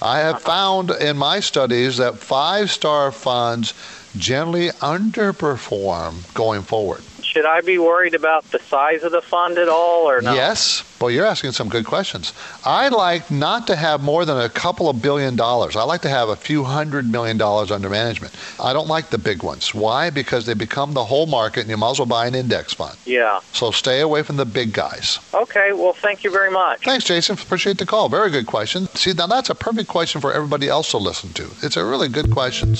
[0.00, 3.74] I have found in my studies that five star funds
[4.16, 7.02] generally underperform going forward.
[7.22, 10.34] Should I be worried about the size of the fund at all or no?
[10.34, 10.84] Yes.
[11.02, 12.32] Well, you're asking some good questions.
[12.64, 15.74] I like not to have more than a couple of billion dollars.
[15.74, 18.32] I like to have a few hundred million dollars under management.
[18.60, 19.74] I don't like the big ones.
[19.74, 20.10] Why?
[20.10, 22.96] Because they become the whole market and you might as well buy an index fund.
[23.04, 23.40] Yeah.
[23.52, 25.18] So stay away from the big guys.
[25.34, 26.84] Okay, well, thank you very much.
[26.84, 27.36] Thanks, Jason.
[27.36, 28.08] Appreciate the call.
[28.08, 28.86] Very good question.
[28.94, 31.50] See, now that's a perfect question for everybody else to listen to.
[31.64, 32.76] It's a really good question.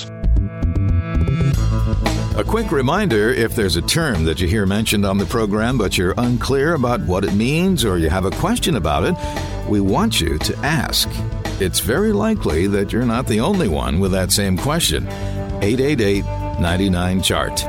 [2.35, 5.99] A quick reminder if there's a term that you hear mentioned on the program but
[5.99, 9.15] you're unclear about what it means or you have a question about it,
[9.69, 11.07] we want you to ask.
[11.61, 15.07] It's very likely that you're not the only one with that same question.
[15.61, 16.25] 888
[16.59, 17.65] 99 Chart.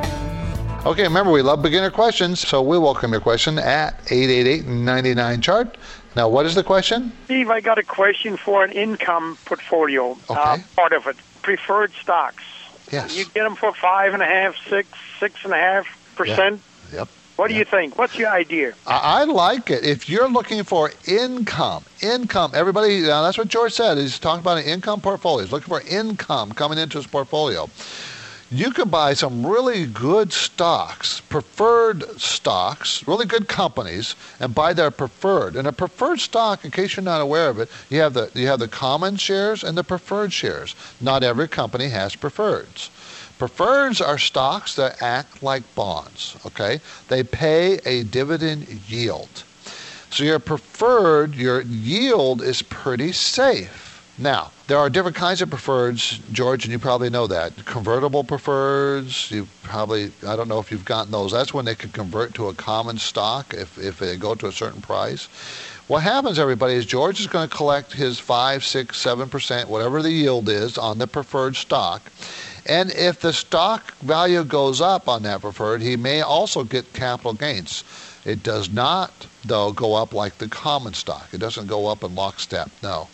[0.83, 5.77] Okay, remember, we love beginner questions, so we welcome your question at 888 99 chart.
[6.15, 7.11] Now, what is the question?
[7.25, 10.17] Steve, I got a question for an income portfolio.
[10.27, 12.43] Uh, part of it, preferred stocks.
[12.91, 13.17] Yes.
[13.17, 14.87] You get them for five and a half, six,
[15.19, 16.61] six and a half percent.
[16.93, 17.07] Yep.
[17.35, 17.97] What do you think?
[17.97, 18.73] What's your idea?
[18.87, 19.83] I I like it.
[19.83, 23.97] If you're looking for income, income, everybody, now that's what George said.
[23.97, 25.43] He's talking about an income portfolio.
[25.43, 27.69] He's looking for income coming into his portfolio.
[28.55, 34.91] You can buy some really good stocks, preferred stocks, really good companies, and buy their
[34.91, 35.57] preferred.
[35.57, 38.47] And a preferred stock, in case you're not aware of it, you have the you
[38.47, 40.73] have the common shares and the preferred shares.
[41.01, 42.87] Not every company has preferreds.
[43.37, 46.79] Preferreds are stocks that act like bonds, okay?
[47.09, 49.43] They pay a dividend yield.
[50.11, 54.01] So your preferred, your yield is pretty safe.
[54.17, 57.53] Now, there are different kinds of preferreds, George, and you probably know that.
[57.65, 61.31] Convertible preferreds, you probably, I don't know if you've gotten those.
[61.31, 64.51] That's when they can convert to a common stock if, if they go to a
[64.51, 65.27] certain price.
[65.87, 70.11] What happens, everybody, is George is going to collect his 5, 6, 7%, whatever the
[70.11, 72.11] yield is on the preferred stock.
[72.65, 77.33] And if the stock value goes up on that preferred, he may also get capital
[77.33, 77.83] gains.
[78.25, 81.29] It does not, though, go up like the common stock.
[81.31, 83.07] It doesn't go up in lockstep, no,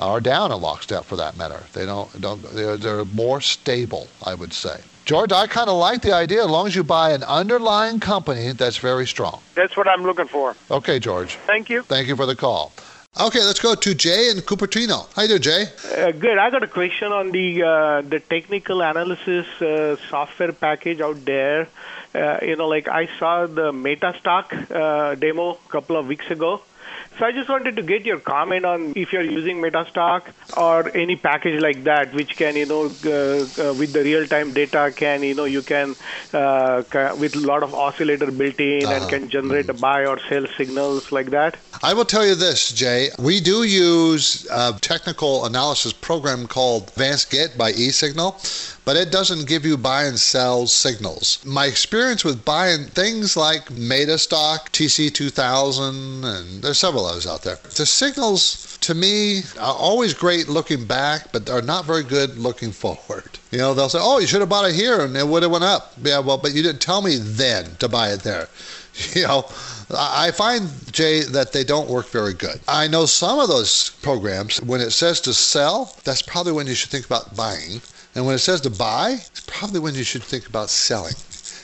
[0.00, 1.62] or down in lockstep for that matter.
[1.72, 4.80] They don't, don't they're, they're more stable, I would say.
[5.04, 8.52] George, I kind of like the idea as long as you buy an underlying company
[8.52, 9.40] that's very strong.
[9.54, 10.54] That's what I'm looking for.
[10.70, 11.34] Okay, George.
[11.46, 11.82] Thank you.
[11.82, 12.72] Thank you for the call.
[13.20, 15.12] Okay, let's go to Jay in Cupertino.
[15.16, 15.64] How you doing, Jay?
[15.96, 16.38] Uh, good.
[16.38, 21.66] I got a question on the uh, the technical analysis uh, software package out there.
[22.14, 26.62] Uh, you know, like I saw the MetaStock uh, demo a couple of weeks ago.
[27.20, 31.16] So I just wanted to get your comment on if you're using MetaStock or any
[31.16, 35.34] package like that, which can, you know, uh, uh, with the real-time data, can, you
[35.34, 35.96] know, you can,
[36.32, 40.18] uh, ca- with a lot of oscillator built in and can generate a buy or
[40.30, 41.58] sell signals like that.
[41.82, 43.10] I will tell you this, Jay.
[43.18, 48.32] We do use a technical analysis program called Advanced Get by eSignal,
[48.90, 51.38] but it doesn't give you buy and sell signals.
[51.44, 57.54] My experience with buying things like MetaStock, TC2000, and there's several those out there.
[57.76, 62.72] The signals, to me, are always great looking back, but are not very good looking
[62.72, 63.38] forward.
[63.52, 65.52] You know, they'll say, "Oh, you should have bought it here, and it would have
[65.52, 68.48] went up." Yeah, well, but you didn't tell me then to buy it there.
[69.14, 69.48] You know,
[69.96, 72.58] I find, Jay, that they don't work very good.
[72.66, 76.74] I know some of those programs, when it says to sell, that's probably when you
[76.74, 77.80] should think about buying.
[78.14, 81.14] And when it says to buy, it's probably when you should think about selling.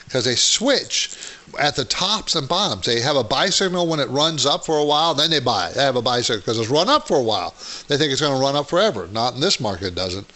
[0.05, 1.17] Because they switch
[1.59, 2.85] at the tops and bottoms.
[2.85, 5.71] They have a buy signal when it runs up for a while, then they buy.
[5.71, 7.53] They have a buy signal because it's run up for a while.
[7.87, 9.07] They think it's going to run up forever.
[9.07, 10.27] Not in this market, it doesn't.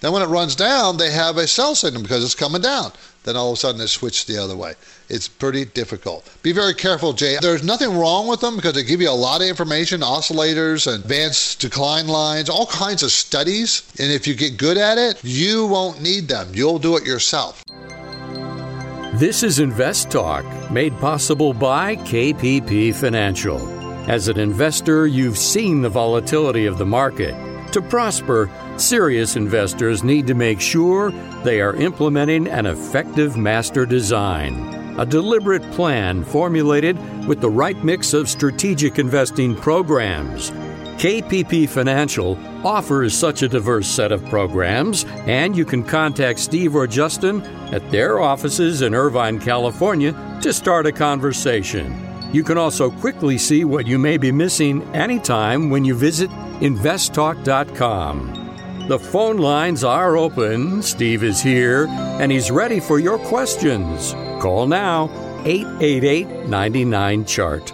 [0.00, 2.92] Then when it runs down, they have a sell signal because it's coming down.
[3.24, 4.74] Then all of a sudden it switched the other way.
[5.08, 6.28] It's pretty difficult.
[6.42, 7.36] Be very careful, Jay.
[7.40, 11.02] There's nothing wrong with them because they give you a lot of information, oscillators and
[11.02, 13.82] advance-decline lines, all kinds of studies.
[13.98, 16.48] And if you get good at it, you won't need them.
[16.54, 17.62] You'll do it yourself.
[19.14, 23.58] This is Invest Talk, made possible by KPP Financial.
[24.08, 27.34] As an investor, you've seen the volatility of the market.
[27.72, 31.10] To prosper, serious investors need to make sure
[31.44, 36.96] they are implementing an effective master design, a deliberate plan formulated
[37.26, 40.50] with the right mix of strategic investing programs.
[40.98, 46.86] KPP Financial offers such a diverse set of programs, and you can contact Steve or
[46.86, 47.42] Justin
[47.72, 50.12] at their offices in Irvine, California
[50.42, 52.07] to start a conversation.
[52.32, 58.86] You can also quickly see what you may be missing anytime when you visit investtalk.com.
[58.88, 60.82] The phone lines are open.
[60.82, 64.12] Steve is here, and he's ready for your questions.
[64.40, 65.10] Call now
[65.44, 67.72] 888 99 Chart.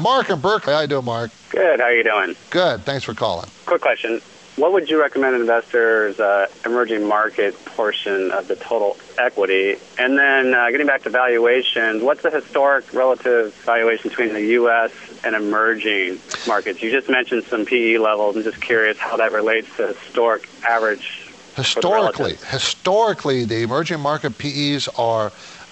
[0.00, 0.74] Mark in Berkeley.
[0.74, 1.30] How you doing, Mark?
[1.50, 1.80] Good.
[1.80, 2.36] How are you doing?
[2.50, 2.82] Good.
[2.82, 3.48] Thanks for calling.
[3.66, 4.20] Quick question.
[4.58, 9.76] What would you recommend investors uh, emerging market portion of the total equity?
[9.96, 14.90] And then uh, getting back to valuations, what's the historic relative valuation between the U.S.
[15.22, 16.82] and emerging markets?
[16.82, 18.34] You just mentioned some PE levels.
[18.34, 21.28] I'm just curious how that relates to historic average.
[21.54, 25.30] for the Historically, historically, the emerging market PEs are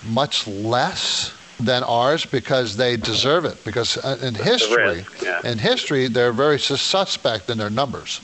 [0.09, 3.65] much less than ours because they deserve it.
[3.65, 5.41] Because uh, in history, yeah.
[5.43, 8.21] in history, they're very suspect in their numbers.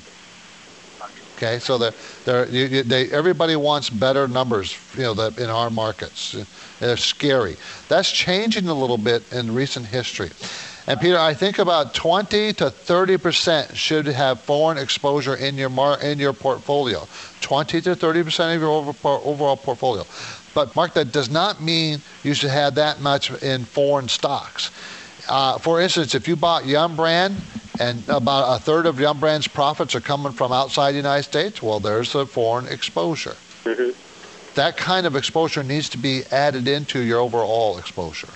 [1.42, 1.92] Okay, so they're,
[2.24, 6.36] they're, you, they, everybody wants better numbers, you know, that in our markets.
[6.78, 7.56] They're scary.
[7.88, 10.30] That's changing a little bit in recent history.
[10.86, 15.68] And Peter, I think about 20 to 30 percent should have foreign exposure in your
[15.68, 17.08] mar- in your portfolio.
[17.40, 20.04] 20 to 30 percent of your over- overall portfolio.
[20.54, 24.70] But Mark, that does not mean you should have that much in foreign stocks.
[25.28, 27.36] Uh, for instance, if you bought Yum Brand
[27.80, 31.62] and about a third of Yum Brand's profits are coming from outside the United States,
[31.62, 33.36] well, there's a foreign exposure.
[34.54, 38.28] That kind of exposure needs to be added into your overall exposure.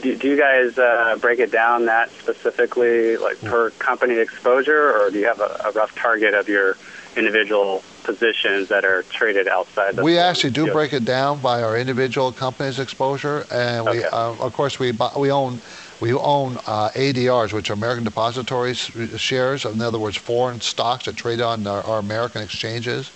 [0.00, 5.10] Do, do you guys uh, break it down that specifically, like per company exposure, or
[5.10, 6.76] do you have a, a rough target of your
[7.16, 11.78] individual positions that are traded outside the We actually do break it down by our
[11.78, 15.60] individual companies' exposure, and we, uh, of course, we bu- we own
[16.00, 19.64] we own uh, ADRs, which are American Depository shares.
[19.64, 23.10] In other words, foreign stocks that trade on our, our American exchanges,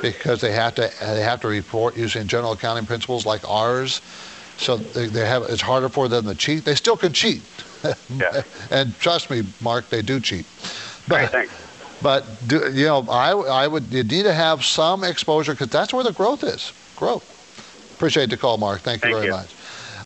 [0.00, 4.00] because they have to they have to report using general accounting principles like ours.
[4.56, 6.64] So they, they have it's harder for them to cheat.
[6.64, 7.42] They still can cheat,
[8.16, 8.42] yeah.
[8.70, 10.46] and trust me, Mark, they do cheat.
[11.06, 11.48] But,
[12.00, 15.92] but do, you know, I, I would you need to have some exposure because that's
[15.92, 16.72] where the growth is.
[16.96, 17.30] Growth.
[17.96, 18.80] Appreciate the call, Mark.
[18.80, 19.32] Thank you Thank very you.
[19.32, 19.54] much.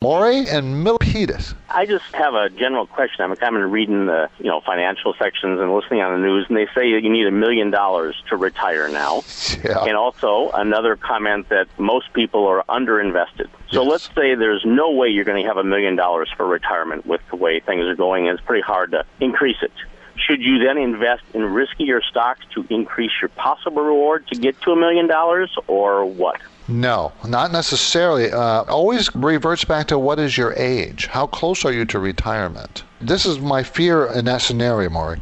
[0.01, 1.55] Maury and Milpitas.
[1.69, 3.25] I just have a general question.
[3.25, 6.57] I'm kind of reading the you know financial sections and listening on the news, and
[6.57, 9.23] they say that you need a million dollars to retire now.
[9.65, 9.85] Yeah.
[9.85, 13.49] And also another comment that most people are underinvested.
[13.71, 17.05] So let's say there's no way you're going to have a million dollars for retirement
[17.05, 19.73] with the way things are going, and it's pretty hard to increase it.
[20.15, 24.73] Should you then invest in riskier stocks to increase your possible reward to get to
[24.73, 26.41] a million dollars, or what?
[26.71, 28.31] No, not necessarily.
[28.31, 31.07] Uh, always reverts back to what is your age?
[31.07, 32.83] How close are you to retirement?
[33.01, 35.19] This is my fear in that scenario, Maury.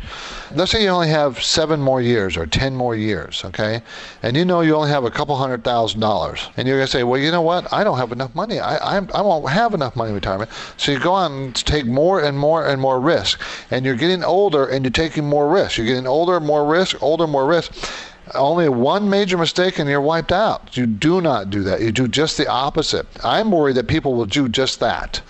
[0.53, 3.83] Let's say you only have seven more years or ten more years, okay?
[4.25, 6.49] And you know you only have a couple hundred thousand dollars.
[6.57, 7.73] And you're going to say, well, you know what?
[7.73, 8.59] I don't have enough money.
[8.59, 10.51] I, I, I won't have enough money in retirement.
[10.79, 13.41] So you go on and take more and more and more risk.
[13.71, 15.77] And you're getting older and you're taking more risk.
[15.77, 17.73] You're getting older, more risk, older, more risk
[18.35, 20.77] only one major mistake and you're wiped out.
[20.77, 21.81] You do not do that.
[21.81, 23.07] You do just the opposite.
[23.25, 25.21] I'm worried that people will do just that.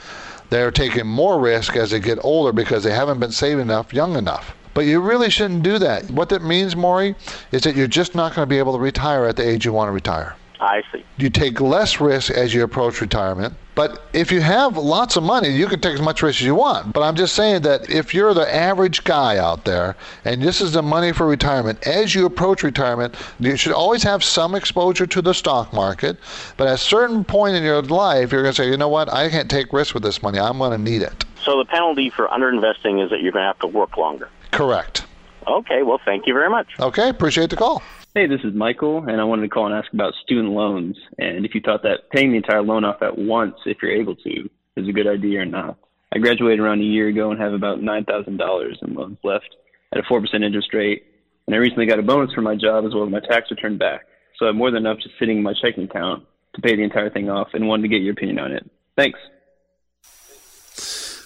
[0.51, 4.16] They're taking more risk as they get older because they haven't been saving enough young
[4.16, 4.55] enough.
[4.74, 6.11] But you really shouldn't do that.
[6.11, 7.14] What that means, Maury,
[7.51, 9.72] is that you're just not going to be able to retire at the age you
[9.72, 10.36] want to retire.
[10.61, 11.05] I see.
[11.16, 13.55] You take less risk as you approach retirement.
[13.77, 16.55] But if you have lots of money, you can take as much risk as you
[16.55, 16.95] want.
[16.95, 20.72] But I'm just saying that if you're the average guy out there and this is
[20.72, 25.20] the money for retirement, as you approach retirement, you should always have some exposure to
[25.20, 26.16] the stock market.
[26.57, 29.12] But at a certain point in your life, you're going to say, you know what,
[29.12, 30.39] I can't take risk with this money.
[30.39, 31.27] I'm going to need it.
[31.45, 34.31] So the penalty for underinvesting is that you're going to have to work longer.
[34.53, 35.05] Correct.
[35.47, 36.66] Okay, well, thank you very much.
[36.81, 37.83] Okay, appreciate the call.
[38.16, 41.44] Hey, this is Michael, and I wanted to call and ask about student loans, and
[41.44, 44.48] if you thought that paying the entire loan off at once, if you're able to,
[44.78, 45.76] is a good idea or not.
[46.14, 49.54] I graduated around a year ago and have about $9,000 in loans left
[49.92, 51.04] at a 4% interest rate,
[51.46, 53.76] and I recently got a bonus for my job as well as my tax return
[53.76, 54.06] back,
[54.38, 56.84] so I have more than enough just sitting in my checking account to pay the
[56.84, 58.70] entire thing off, and wanted to get your opinion on it.
[58.96, 59.18] Thanks.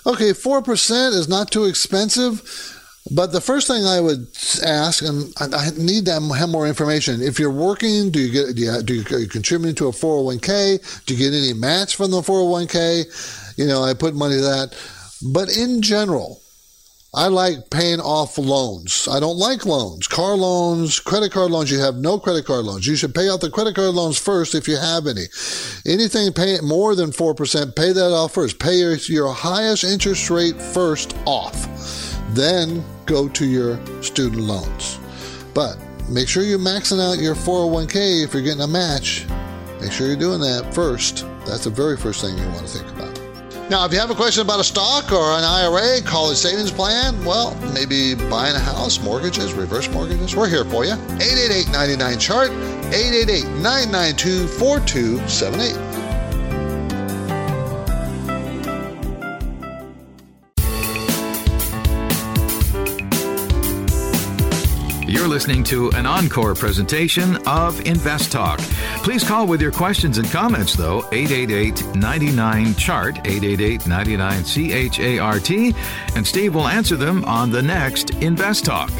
[0.05, 2.80] Okay, 4% is not too expensive.
[3.11, 4.29] But the first thing I would
[4.65, 7.23] ask, and I need to have more information.
[7.23, 11.05] If you're working, do you get do you, do you, you contributing to a 401k?
[11.07, 13.57] Do you get any match from the 401k?
[13.57, 14.77] You know, I put money to that.
[15.33, 16.41] But in general,
[17.13, 19.09] I like paying off loans.
[19.11, 20.07] I don't like loans.
[20.07, 22.87] Car loans, credit card loans, you have no credit card loans.
[22.87, 25.25] You should pay off the credit card loans first if you have any.
[25.85, 28.61] Anything pay more than 4%, pay that off first.
[28.61, 31.67] Pay your, your highest interest rate first off.
[32.29, 35.01] Then go to your student loans.
[35.53, 39.27] But make sure you're maxing out your 401k if you're getting a match.
[39.81, 41.27] Make sure you're doing that first.
[41.45, 43.00] That's the very first thing you want to think about.
[43.71, 47.25] Now, if you have a question about a stock or an IRA, college savings plan,
[47.25, 50.95] well, maybe buying a house, mortgages, reverse mortgages, we're here for you.
[50.95, 55.90] 888 99 Chart, 888 992 4278.
[65.31, 68.59] Listening to an encore presentation of Invest Talk.
[69.05, 75.51] Please call with your questions and comments, though, 888 99 Chart, 888 99 CHART,
[76.17, 78.91] and Steve will answer them on the next Invest Talk.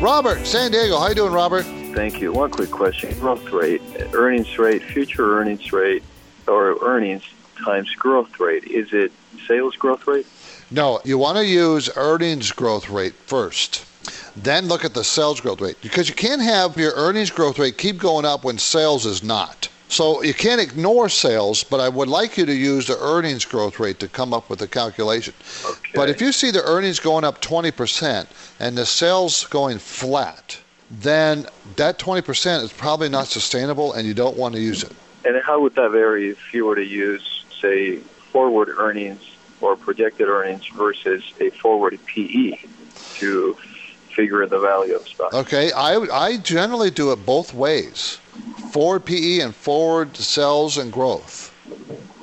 [0.00, 0.98] Robert, San Diego.
[0.98, 1.62] How you doing, Robert?
[1.94, 2.32] Thank you.
[2.32, 3.16] One quick question.
[3.20, 3.80] Growth rate,
[4.14, 6.02] earnings rate, future earnings rate,
[6.48, 7.22] or earnings
[7.64, 8.64] times growth rate.
[8.64, 9.12] Is it
[9.46, 10.26] sales growth rate?
[10.72, 13.84] No, you want to use earnings growth rate first.
[14.36, 17.78] Then look at the sales growth rate because you can't have your earnings growth rate
[17.78, 19.68] keep going up when sales is not.
[19.88, 23.78] So you can't ignore sales, but I would like you to use the earnings growth
[23.78, 25.32] rate to come up with the calculation.
[25.64, 25.90] Okay.
[25.94, 28.26] But if you see the earnings going up 20%
[28.58, 30.58] and the sales going flat,
[30.90, 34.92] then that 20% is probably not sustainable and you don't want to use it.
[35.24, 37.96] And how would that vary if you were to use, say,
[38.32, 39.22] forward earnings
[39.60, 42.58] or projected earnings versus a forward PE
[43.14, 43.56] to
[44.16, 45.32] figure in the value of stock.
[45.34, 48.18] Okay, I, I generally do it both ways
[48.76, 51.50] forward PE and forward sales and growth.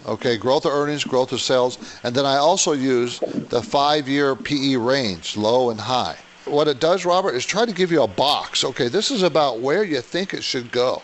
[0.06, 1.78] Okay, growth of earnings, growth of sales.
[2.04, 3.20] And then I also use
[3.50, 6.18] the five year PE range, low and high.
[6.46, 8.64] What it does, Robert, is try to give you a box.
[8.64, 11.02] Okay, this is about where you think it should go.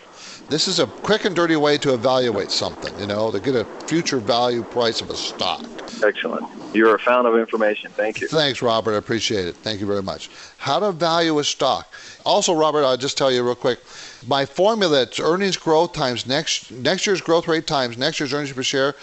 [0.50, 3.66] This is a quick and dirty way to evaluate something, you know, to get a
[3.86, 5.64] future value price of a stock.
[6.04, 6.44] Excellent.
[6.74, 7.92] You're a fountain of information.
[7.92, 8.28] Thank you.
[8.28, 8.96] Thanks, Robert.
[8.96, 9.56] I appreciate it.
[9.58, 10.32] Thank you very much.
[10.58, 11.94] How to value a stock.
[12.26, 13.80] Also, Robert, I'll just tell you real quick.
[14.28, 18.52] My formula, it's earnings growth times next next year's growth rate times next year's earnings
[18.52, 18.96] per share,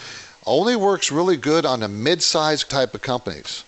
[0.47, 3.63] only works really good on the mid-sized type of companies.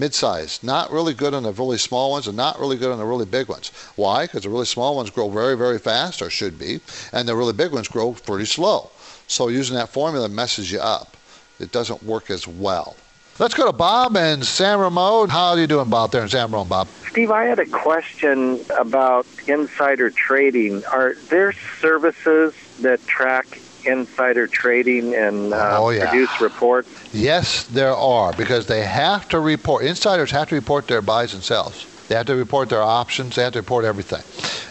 [0.00, 3.04] Mid-sized, not really good on the really small ones, and not really good on the
[3.04, 3.70] really big ones.
[3.96, 4.24] Why?
[4.24, 6.80] Because the really small ones grow very, very fast, or should be,
[7.12, 8.90] and the really big ones grow pretty slow.
[9.26, 11.18] So using that formula messes you up.
[11.60, 12.96] It doesn't work as well.
[13.38, 15.28] Let's go to Bob and San Ramon.
[15.28, 16.88] How are you doing, Bob, there in San Ramon, Bob?
[17.10, 20.82] Steve, I had a question about insider trading.
[20.86, 26.08] Are there services that track insider trading and uh, Oh, yeah.
[26.08, 26.88] produce reports?
[27.12, 29.84] Yes, there are because they have to report.
[29.84, 31.86] Insiders have to report their buys and sells.
[32.08, 33.36] They have to report their options.
[33.36, 34.22] They have to report everything.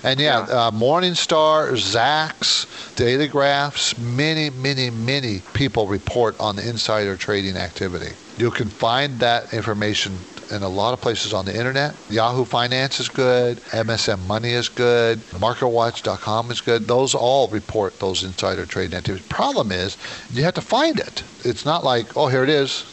[0.04, 7.16] And yeah, Uh, Morningstar, Zacks, Data Graphs, many, many, many people report on the insider
[7.16, 8.14] trading activity.
[8.38, 10.18] You can find that information
[10.52, 11.96] in a lot of places on the internet.
[12.10, 16.88] Yahoo Finance is good, MSN Money is good, MarketWatch.com is good.
[16.88, 19.26] Those all report those insider trading activities.
[19.28, 19.98] Problem is,
[20.32, 21.24] you have to find it.
[21.44, 22.84] It's not like, oh, here it is.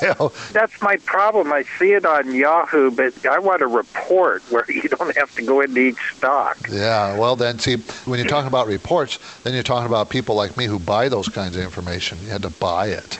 [0.52, 1.52] That's my problem.
[1.52, 5.42] I see it on Yahoo, but I want a report where you don't have to
[5.42, 6.58] go into each stock.
[6.70, 10.56] Yeah, well, then, see, when you're talking about reports, then you're talking about people like
[10.56, 12.18] me who buy those kinds of information.
[12.22, 13.18] You had to buy it.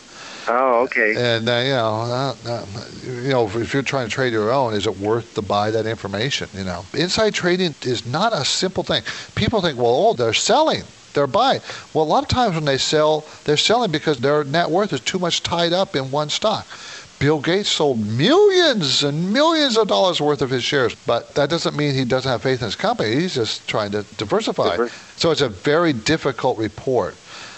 [0.48, 1.14] Oh, okay.
[1.16, 2.66] And, uh, you know, uh, uh,
[3.04, 5.86] you know, if you're trying to trade your own, is it worth to buy that
[5.86, 6.48] information?
[6.54, 9.02] You know, inside trading is not a simple thing.
[9.34, 10.82] People think, well, oh, they're selling.
[11.14, 11.60] They're buying.
[11.94, 15.00] Well, a lot of times when they sell, they're selling because their net worth is
[15.00, 16.66] too much tied up in one stock.
[17.20, 21.76] Bill Gates sold millions and millions of dollars worth of his shares, but that doesn't
[21.76, 23.14] mean he doesn't have faith in his company.
[23.14, 24.76] He's just trying to diversify.
[25.16, 27.14] So it's a very difficult report.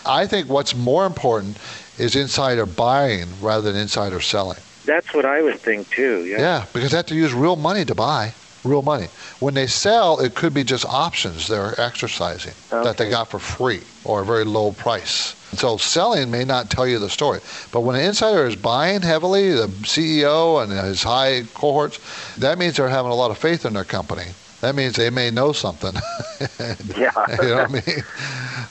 [0.06, 1.58] I think what's more important
[1.98, 4.58] is insider buying rather than insider selling.
[4.84, 6.24] That's what I would think too.
[6.24, 6.38] Yeah.
[6.38, 8.32] Yeah, because they have to use real money to buy.
[8.64, 9.06] Real money.
[9.38, 13.82] When they sell, it could be just options they're exercising that they got for free
[14.04, 15.36] or a very low price.
[15.52, 17.40] So selling may not tell you the story.
[17.70, 22.00] But when an insider is buying heavily, the CEO and his high cohorts,
[22.36, 24.24] that means they're having a lot of faith in their company.
[24.60, 25.92] That means they may know something.
[26.96, 27.12] yeah.
[27.42, 28.04] you know what I mean?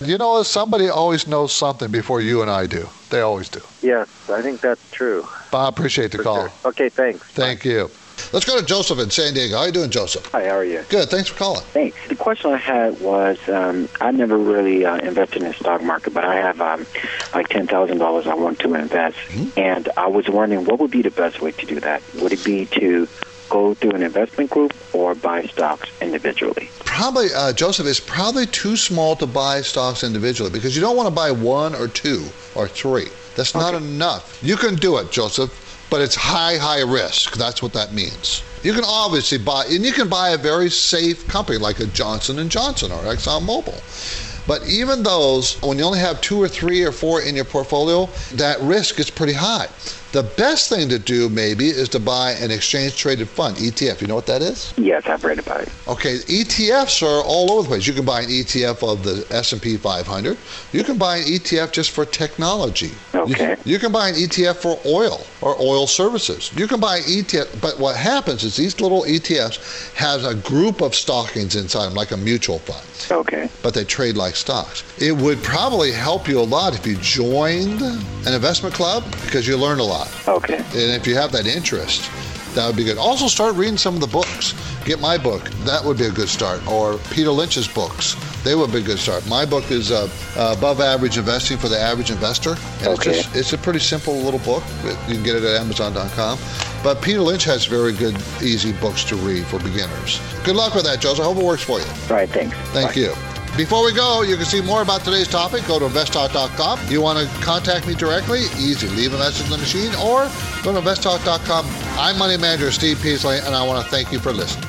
[0.01, 2.88] You know, somebody always knows something before you and I do.
[3.09, 3.61] They always do.
[3.81, 5.27] Yes, I think that's true.
[5.51, 6.49] Bob, appreciate the call.
[6.65, 7.23] Okay, thanks.
[7.23, 7.89] Thank you.
[8.33, 9.57] Let's go to Joseph in San Diego.
[9.57, 10.25] How you doing, Joseph?
[10.31, 10.83] Hi, how are you?
[10.89, 11.09] Good.
[11.09, 11.61] Thanks for calling.
[11.65, 11.97] Thanks.
[12.07, 16.13] The question I had was um, I never really uh, invested in the stock market,
[16.13, 16.86] but I have um,
[17.33, 19.17] like ten thousand dollars I want to invest,
[19.57, 22.01] and I was wondering what would be the best way to do that.
[22.15, 23.07] Would it be to
[23.49, 26.69] go through an investment group or buy stocks individually?
[26.85, 31.07] Probably, uh, Joseph, it's probably too small to buy stocks individually because you don't want
[31.07, 32.25] to buy one or two
[32.55, 33.07] or three.
[33.35, 34.39] That's not enough.
[34.41, 37.35] You can do it, Joseph, but it's high, high risk.
[37.35, 38.43] That's what that means.
[38.63, 42.39] You can obviously buy, and you can buy a very safe company like a Johnson
[42.39, 44.45] and Johnson or ExxonMobil.
[44.47, 48.07] But even those, when you only have two or three or four in your portfolio,
[48.33, 49.67] that risk is pretty high.
[50.16, 53.99] The best thing to do maybe is to buy an exchange traded fund, ETF.
[53.99, 54.74] You know what that is?
[54.78, 55.70] Yes, I've read about it.
[55.89, 57.86] Okay, ETFs are all over the place.
[57.86, 60.38] You can buy an ETF of the S&P 500.
[60.72, 62.91] You can buy an ETF just for technology.
[63.13, 63.57] Okay.
[63.66, 66.49] You, you can buy an ETF for oil or oil services.
[66.55, 70.80] You can buy an ETF, but what happens is these little ETFs have a group
[70.80, 72.86] of stockings inside them, like a mutual fund.
[73.11, 73.49] Okay.
[73.61, 74.86] But they trade like stocks.
[74.97, 79.57] It would probably help you a lot if you joined an investment club because you
[79.57, 80.05] learn a lot.
[80.28, 80.58] Okay.
[80.58, 82.10] And if you have that interest,
[82.56, 82.97] that would be good.
[82.97, 84.53] Also, start reading some of the books.
[84.86, 85.43] Get my book.
[85.66, 86.66] That would be a good start.
[86.68, 88.16] Or Peter Lynch's books.
[88.43, 89.28] They would be a good start.
[89.28, 92.51] My book is uh, Above Average Investing for the Average Investor.
[92.80, 93.10] And Okay.
[93.12, 94.64] it's, just, it's a pretty simple little book.
[95.08, 96.38] You can get it at Amazon.com.
[96.84, 100.22] But Peter Lynch has very good, easy books to read for beginners.
[100.43, 101.22] Good luck with that, Joseph.
[101.22, 101.86] I hope it works for you.
[102.10, 102.56] All right, thanks.
[102.70, 103.14] Thank you.
[103.58, 105.66] Before we go, you can see more about today's topic.
[105.66, 106.89] Go to investtalk.com.
[106.89, 108.41] You want to contact me directly?
[108.58, 108.89] Easy.
[108.89, 110.30] Leave a message in the machine or
[110.62, 111.66] go to investtalk.com.
[111.97, 114.68] I'm Money Manager Steve Peasley, and I want to thank you for listening.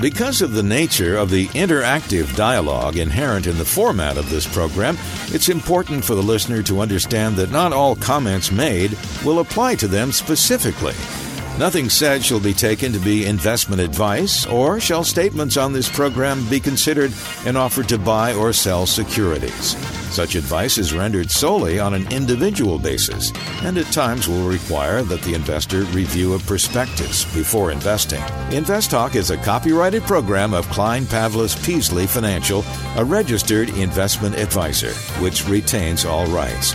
[0.00, 4.96] Because of the nature of the interactive dialogue inherent in the format of this program,
[5.28, 9.86] it's important for the listener to understand that not all comments made will apply to
[9.86, 10.94] them specifically.
[11.58, 16.48] Nothing said shall be taken to be investment advice, or shall statements on this program
[16.48, 17.12] be considered
[17.44, 19.76] an offer to buy or sell securities.
[20.10, 23.32] Such advice is rendered solely on an individual basis,
[23.62, 28.22] and at times will require that the investor review a prospectus before investing.
[28.50, 32.64] Invest Talk is a copyrighted program of Klein Pavlis Peasley Financial,
[32.96, 34.92] a registered investment advisor,
[35.22, 36.74] which retains all rights.